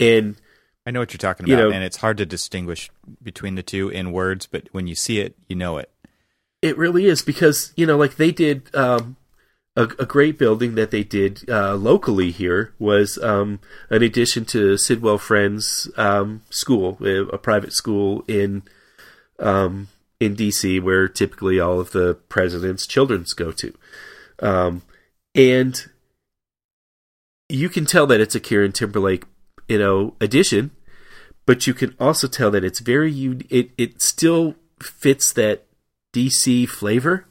[0.00, 0.34] And
[0.84, 2.90] I know what you're talking about, you know, and it's hard to distinguish
[3.22, 5.88] between the two in words, but when you see it, you know it.
[6.62, 9.16] It really is because you know, like they did um,
[9.74, 14.76] a, a, great building that they did uh, locally here was um, an addition to
[14.76, 18.62] Sidwell Friends um, School, a, private school in
[19.38, 19.88] um,
[20.20, 23.74] in DC, where typically all of the president's children's go to,
[24.40, 24.82] um,
[25.34, 25.86] and
[27.48, 29.24] you can tell that it's a Kieran Timberlake,
[29.68, 30.70] you know, addition,
[31.46, 33.12] but you can also tell that it's very
[33.48, 35.66] it it still fits that
[36.12, 37.26] DC flavor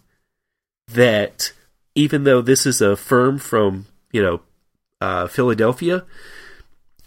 [0.87, 1.53] that
[1.95, 4.41] even though this is a firm from you know
[4.99, 6.05] uh, Philadelphia,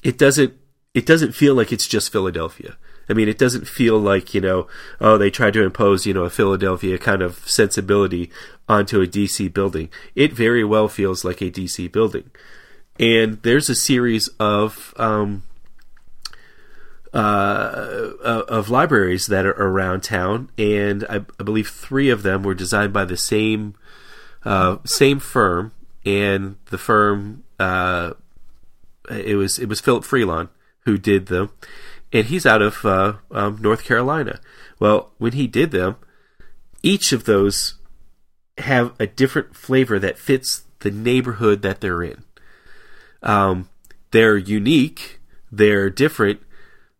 [0.02, 0.54] it doesn't
[0.94, 2.76] it doesn't feel like it's just Philadelphia.
[3.08, 4.66] I mean, it doesn't feel like you know,
[5.00, 8.30] oh, they tried to impose you know a Philadelphia kind of sensibility
[8.68, 9.90] onto a DC building.
[10.14, 12.30] It very well feels like a DC building,
[12.98, 15.42] and there's a series of um,
[17.12, 22.54] uh, of libraries that are around town, and I, I, believe three of them were
[22.54, 23.74] designed by the same
[24.44, 25.72] uh, same firm,
[26.04, 28.12] and the firm uh,
[29.10, 30.48] it was it was Philip Freelon
[30.84, 31.50] who did them,
[32.12, 34.40] and he's out of uh, um, North Carolina.
[34.78, 35.96] Well, when he did them,
[36.82, 37.74] each of those
[38.58, 42.22] have a different flavor that fits the neighborhood that they're in.
[43.22, 43.68] Um,
[44.10, 45.20] they're unique,
[45.50, 46.40] they're different,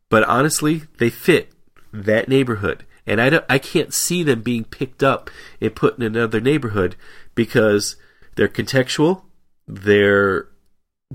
[0.09, 1.53] but honestly, they fit
[1.93, 2.85] that neighborhood.
[3.07, 5.31] And I, don't, I can't see them being picked up
[5.61, 6.97] and put in another neighborhood
[7.35, 7.97] because
[8.37, 9.23] they're contextual,
[9.67, 10.49] they're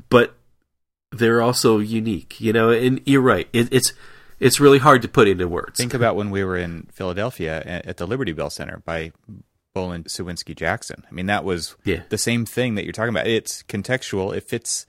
[0.10, 0.36] but
[1.12, 2.70] they're also unique, you know.
[2.70, 3.94] And you're right; it, it's
[4.40, 5.78] it's really hard to put into words.
[5.78, 9.12] Think about when we were in Philadelphia at the Liberty Bell Center by
[9.76, 11.06] Bohlin Cywinski Jackson.
[11.10, 12.04] I mean, that was yeah.
[12.10, 13.28] the same thing that you're talking about.
[13.28, 14.86] It's contextual, it fits,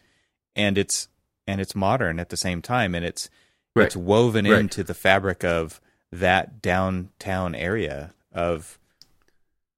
[0.56, 1.08] and it's
[1.46, 3.28] and it's modern at the same time, and it's
[3.74, 3.86] right.
[3.86, 4.60] it's woven right.
[4.60, 5.80] into the fabric of
[6.12, 8.78] that downtown area of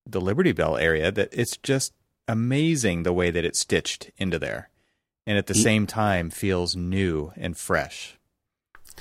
[0.06, 1.92] the Liberty Bell area that it's just
[2.28, 4.68] amazing the way that it's stitched into there
[5.26, 8.18] and at the same time feels new and fresh.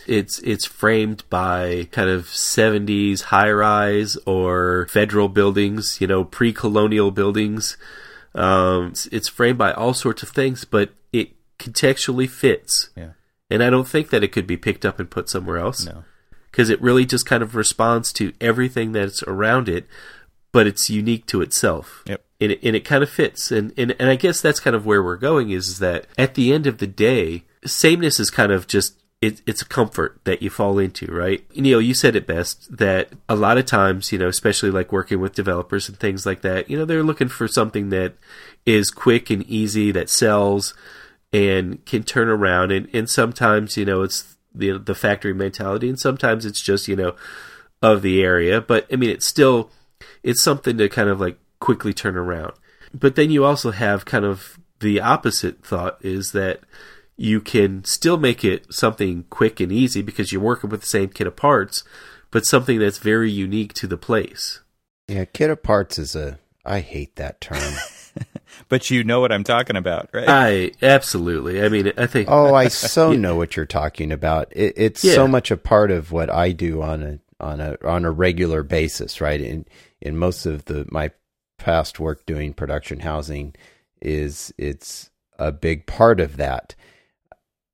[0.07, 7.11] It's it's framed by kind of 70s high rise or federal buildings, you know, pre-colonial
[7.11, 7.77] buildings.
[8.33, 12.89] Um, it's, it's framed by all sorts of things, but it contextually fits.
[12.95, 13.11] Yeah.
[13.49, 15.85] And I don't think that it could be picked up and put somewhere else.
[15.85, 16.05] No.
[16.49, 19.85] Because it really just kind of responds to everything that's around it
[20.51, 22.03] but it's unique to itself.
[22.05, 22.23] Yep.
[22.39, 23.51] And it, and it kind of fits.
[23.51, 26.51] And, and, and I guess that's kind of where we're going is that at the
[26.51, 30.49] end of the day, sameness is kind of just it, it's a comfort that you
[30.49, 31.45] fall into, right?
[31.55, 35.19] Neil, you said it best that a lot of times, you know, especially like working
[35.19, 38.15] with developers and things like that, you know, they're looking for something that
[38.65, 40.73] is quick and easy, that sells
[41.31, 42.71] and can turn around.
[42.71, 46.95] And, and sometimes, you know, it's the, the factory mentality and sometimes it's just, you
[46.95, 47.15] know,
[47.83, 48.59] of the area.
[48.59, 49.69] But I mean, it's still,
[50.23, 52.53] it's something to kind of like quickly turn around.
[52.93, 56.59] But then you also have kind of the opposite thought is that
[57.15, 61.09] you can still make it something quick and easy because you're working with the same
[61.09, 61.83] kit of parts,
[62.31, 64.61] but something that's very unique to the place.
[65.07, 66.39] Yeah, kit of parts is a.
[66.65, 67.73] I hate that term.
[68.69, 70.27] but you know what I'm talking about, right?
[70.27, 71.63] I absolutely.
[71.63, 72.29] I mean, I think.
[72.31, 74.51] Oh, I so know what you're talking about.
[74.51, 75.13] It, it's yeah.
[75.13, 78.63] so much a part of what I do on a on a on a regular
[78.63, 79.41] basis, right?
[79.41, 79.65] In
[80.01, 81.11] in most of the my
[81.57, 83.55] past work doing production housing,
[84.01, 86.75] is it's a big part of that.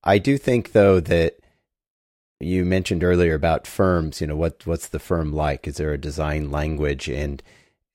[0.04, 1.38] I do think though that
[2.40, 5.68] you mentioned earlier about firms, you know, what what's the firm like?
[5.68, 7.10] Is there a design language?
[7.10, 7.42] And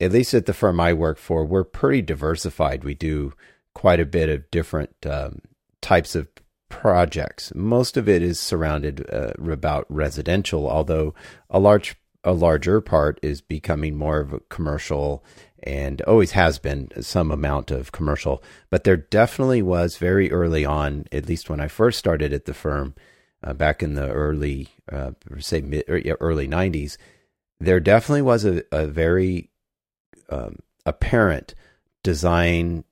[0.00, 2.84] at least at the firm I work for, we're pretty diversified.
[2.84, 3.32] We do
[3.74, 5.40] quite a bit of different um,
[5.80, 6.28] types of
[6.72, 7.52] projects.
[7.54, 11.14] Most of it is surrounded uh, about residential, although
[11.50, 11.94] a large
[12.24, 15.24] a larger part is becoming more of a commercial
[15.64, 18.42] and always has been some amount of commercial.
[18.70, 22.54] But there definitely was very early on, at least when I first started at the
[22.54, 22.94] firm
[23.42, 26.96] uh, back in the early, uh, say, mid, early 90s,
[27.58, 29.50] there definitely was a, a very
[30.30, 30.56] um,
[30.86, 31.54] apparent
[32.04, 32.84] design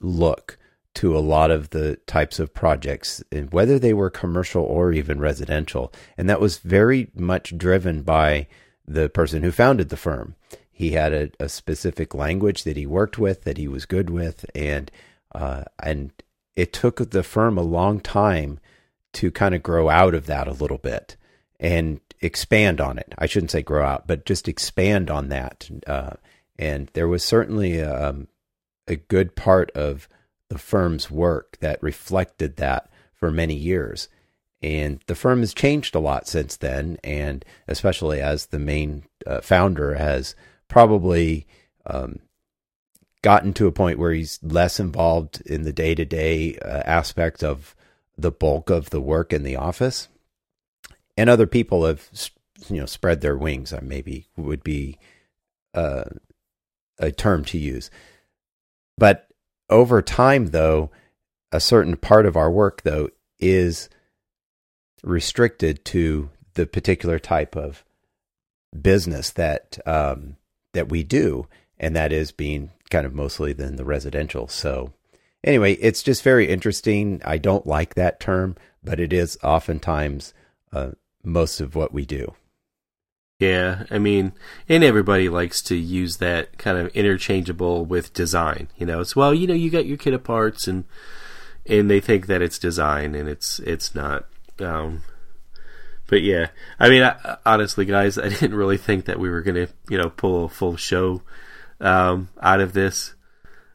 [0.00, 0.58] look
[0.94, 5.92] to a lot of the types of projects, whether they were commercial or even residential.
[6.18, 8.46] And that was very much driven by
[8.86, 10.34] the person who founded the firm.
[10.70, 14.44] He had a, a specific language that he worked with, that he was good with,
[14.54, 14.90] and
[15.34, 16.12] uh, and
[16.56, 18.58] it took the firm a long time
[19.14, 21.16] to kind of grow out of that a little bit
[21.60, 23.14] and expand on it.
[23.16, 25.70] I shouldn't say grow out, but just expand on that.
[25.86, 26.14] Uh,
[26.58, 28.28] and there was certainly um,
[28.86, 30.08] a good part of
[30.52, 34.10] the firm's work that reflected that for many years.
[34.60, 39.40] And the firm has changed a lot since then, and especially as the main uh,
[39.40, 40.36] founder has
[40.68, 41.46] probably
[41.86, 42.18] um,
[43.22, 47.74] gotten to a point where he's less involved in the day to day aspect of
[48.18, 50.08] the bulk of the work in the office.
[51.16, 52.10] And other people have,
[52.68, 53.72] you know, spread their wings.
[53.72, 54.98] I maybe would be
[55.72, 56.04] uh,
[56.98, 57.90] a term to use.
[58.98, 59.31] But
[59.68, 60.90] over time, though,
[61.50, 63.88] a certain part of our work, though, is
[65.02, 67.84] restricted to the particular type of
[68.80, 70.36] business that um,
[70.72, 71.46] that we do,
[71.78, 74.48] and that is being kind of mostly then the residential.
[74.48, 74.92] So
[75.44, 77.20] anyway, it's just very interesting.
[77.24, 80.34] I don't like that term, but it is oftentimes
[80.72, 80.92] uh,
[81.24, 82.34] most of what we do.
[83.42, 84.34] Yeah, I mean,
[84.68, 88.68] and everybody likes to use that kind of interchangeable with design.
[88.78, 90.84] You know, it's well, you know, you got your kit of parts, and
[91.66, 94.26] and they think that it's design, and it's it's not.
[94.60, 95.02] Um,
[96.06, 99.66] but yeah, I mean, I, honestly, guys, I didn't really think that we were gonna,
[99.88, 101.22] you know, pull a full show
[101.80, 103.14] um, out of this.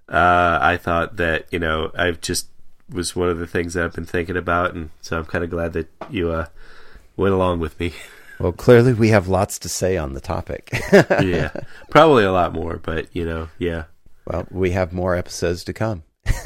[0.07, 2.47] Uh, I thought that you know I've just
[2.89, 5.49] was one of the things that I've been thinking about, and so I'm kind of
[5.49, 6.45] glad that you uh,
[7.17, 7.91] went along with me.
[8.39, 10.69] Well, clearly we have lots to say on the topic.
[10.93, 11.51] yeah,
[11.89, 13.85] probably a lot more, but you know, yeah.
[14.25, 16.03] Well, we have more episodes to come.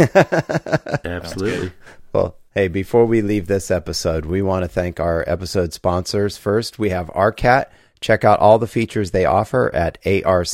[1.03, 1.71] Absolutely.
[2.13, 6.37] Well, hey, before we leave this episode, we want to thank our episode sponsors.
[6.37, 7.65] First, we have ARCAT.
[7.99, 10.53] Check out all the features they offer at arcat.com.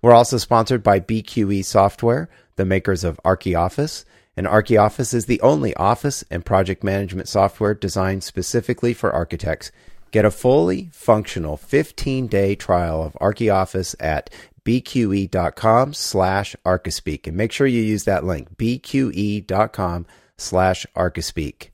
[0.00, 4.04] We're also sponsored by BQE Software, the makers of ArchiOffice.
[4.38, 9.72] And ArchiOffice is the only office and project management software designed specifically for architects.
[10.12, 14.30] Get a fully functional 15-day trial of ArchiOffice at
[14.64, 17.26] bqe.com slash archispeak.
[17.26, 21.70] And make sure you use that link, bqe.com slash archispeak.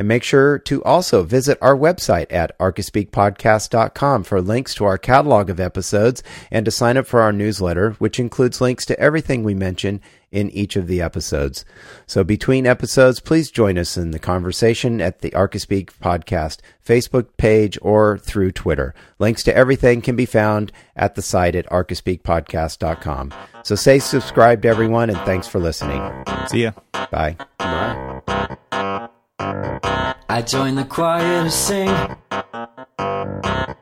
[0.00, 5.50] And make sure to also visit our website at archispeakpodcast.com for links to our catalog
[5.50, 9.52] of episodes and to sign up for our newsletter, which includes links to everything we
[9.52, 10.00] mention
[10.32, 11.66] in each of the episodes.
[12.06, 17.76] So between episodes, please join us in the conversation at the Archispeak podcast Facebook page
[17.82, 18.94] or through Twitter.
[19.18, 23.34] Links to everything can be found at the site at archispeakpodcast.com.
[23.64, 26.00] So say subscribe to everyone and thanks for listening.
[26.46, 26.72] See ya.
[27.10, 27.36] Bye.
[27.58, 28.96] Bye.
[29.40, 31.88] I joined the choir to sing.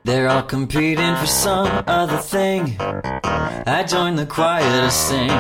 [0.05, 2.77] They're all competing for some other thing.
[2.81, 5.31] I joined the choir to sing.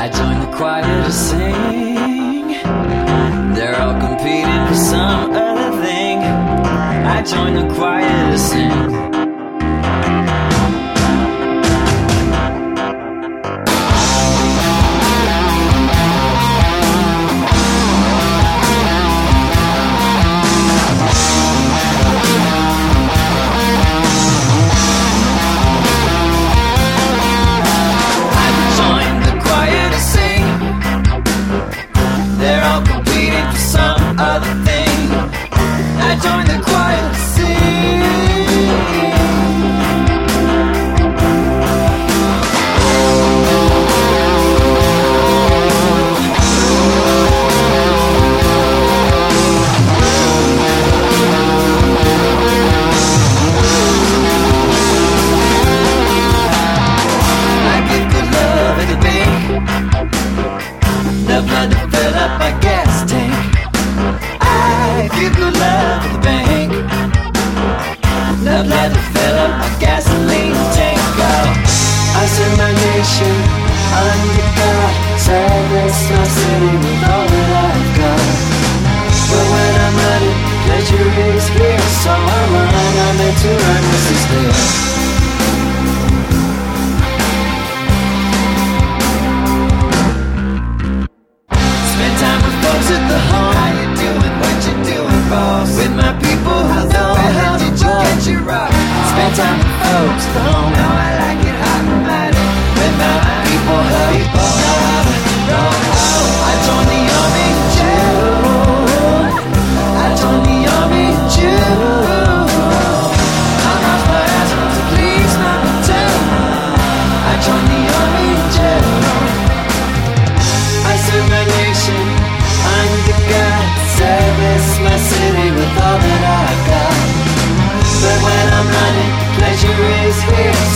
[0.00, 2.48] I joined the choir to sing.
[3.54, 6.18] They're all competing for some other thing.
[6.18, 9.07] I joined the choir to sing.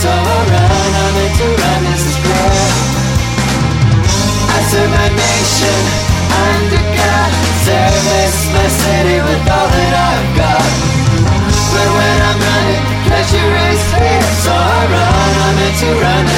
[0.03, 2.93] So I run, I meant to run as a prayer
[4.51, 5.79] I serve my nation
[6.43, 7.31] under God.
[7.63, 10.71] Service my city with all that I've got.
[11.71, 16.32] But when I'm running, pleasure is fear So I run, I'm meant to run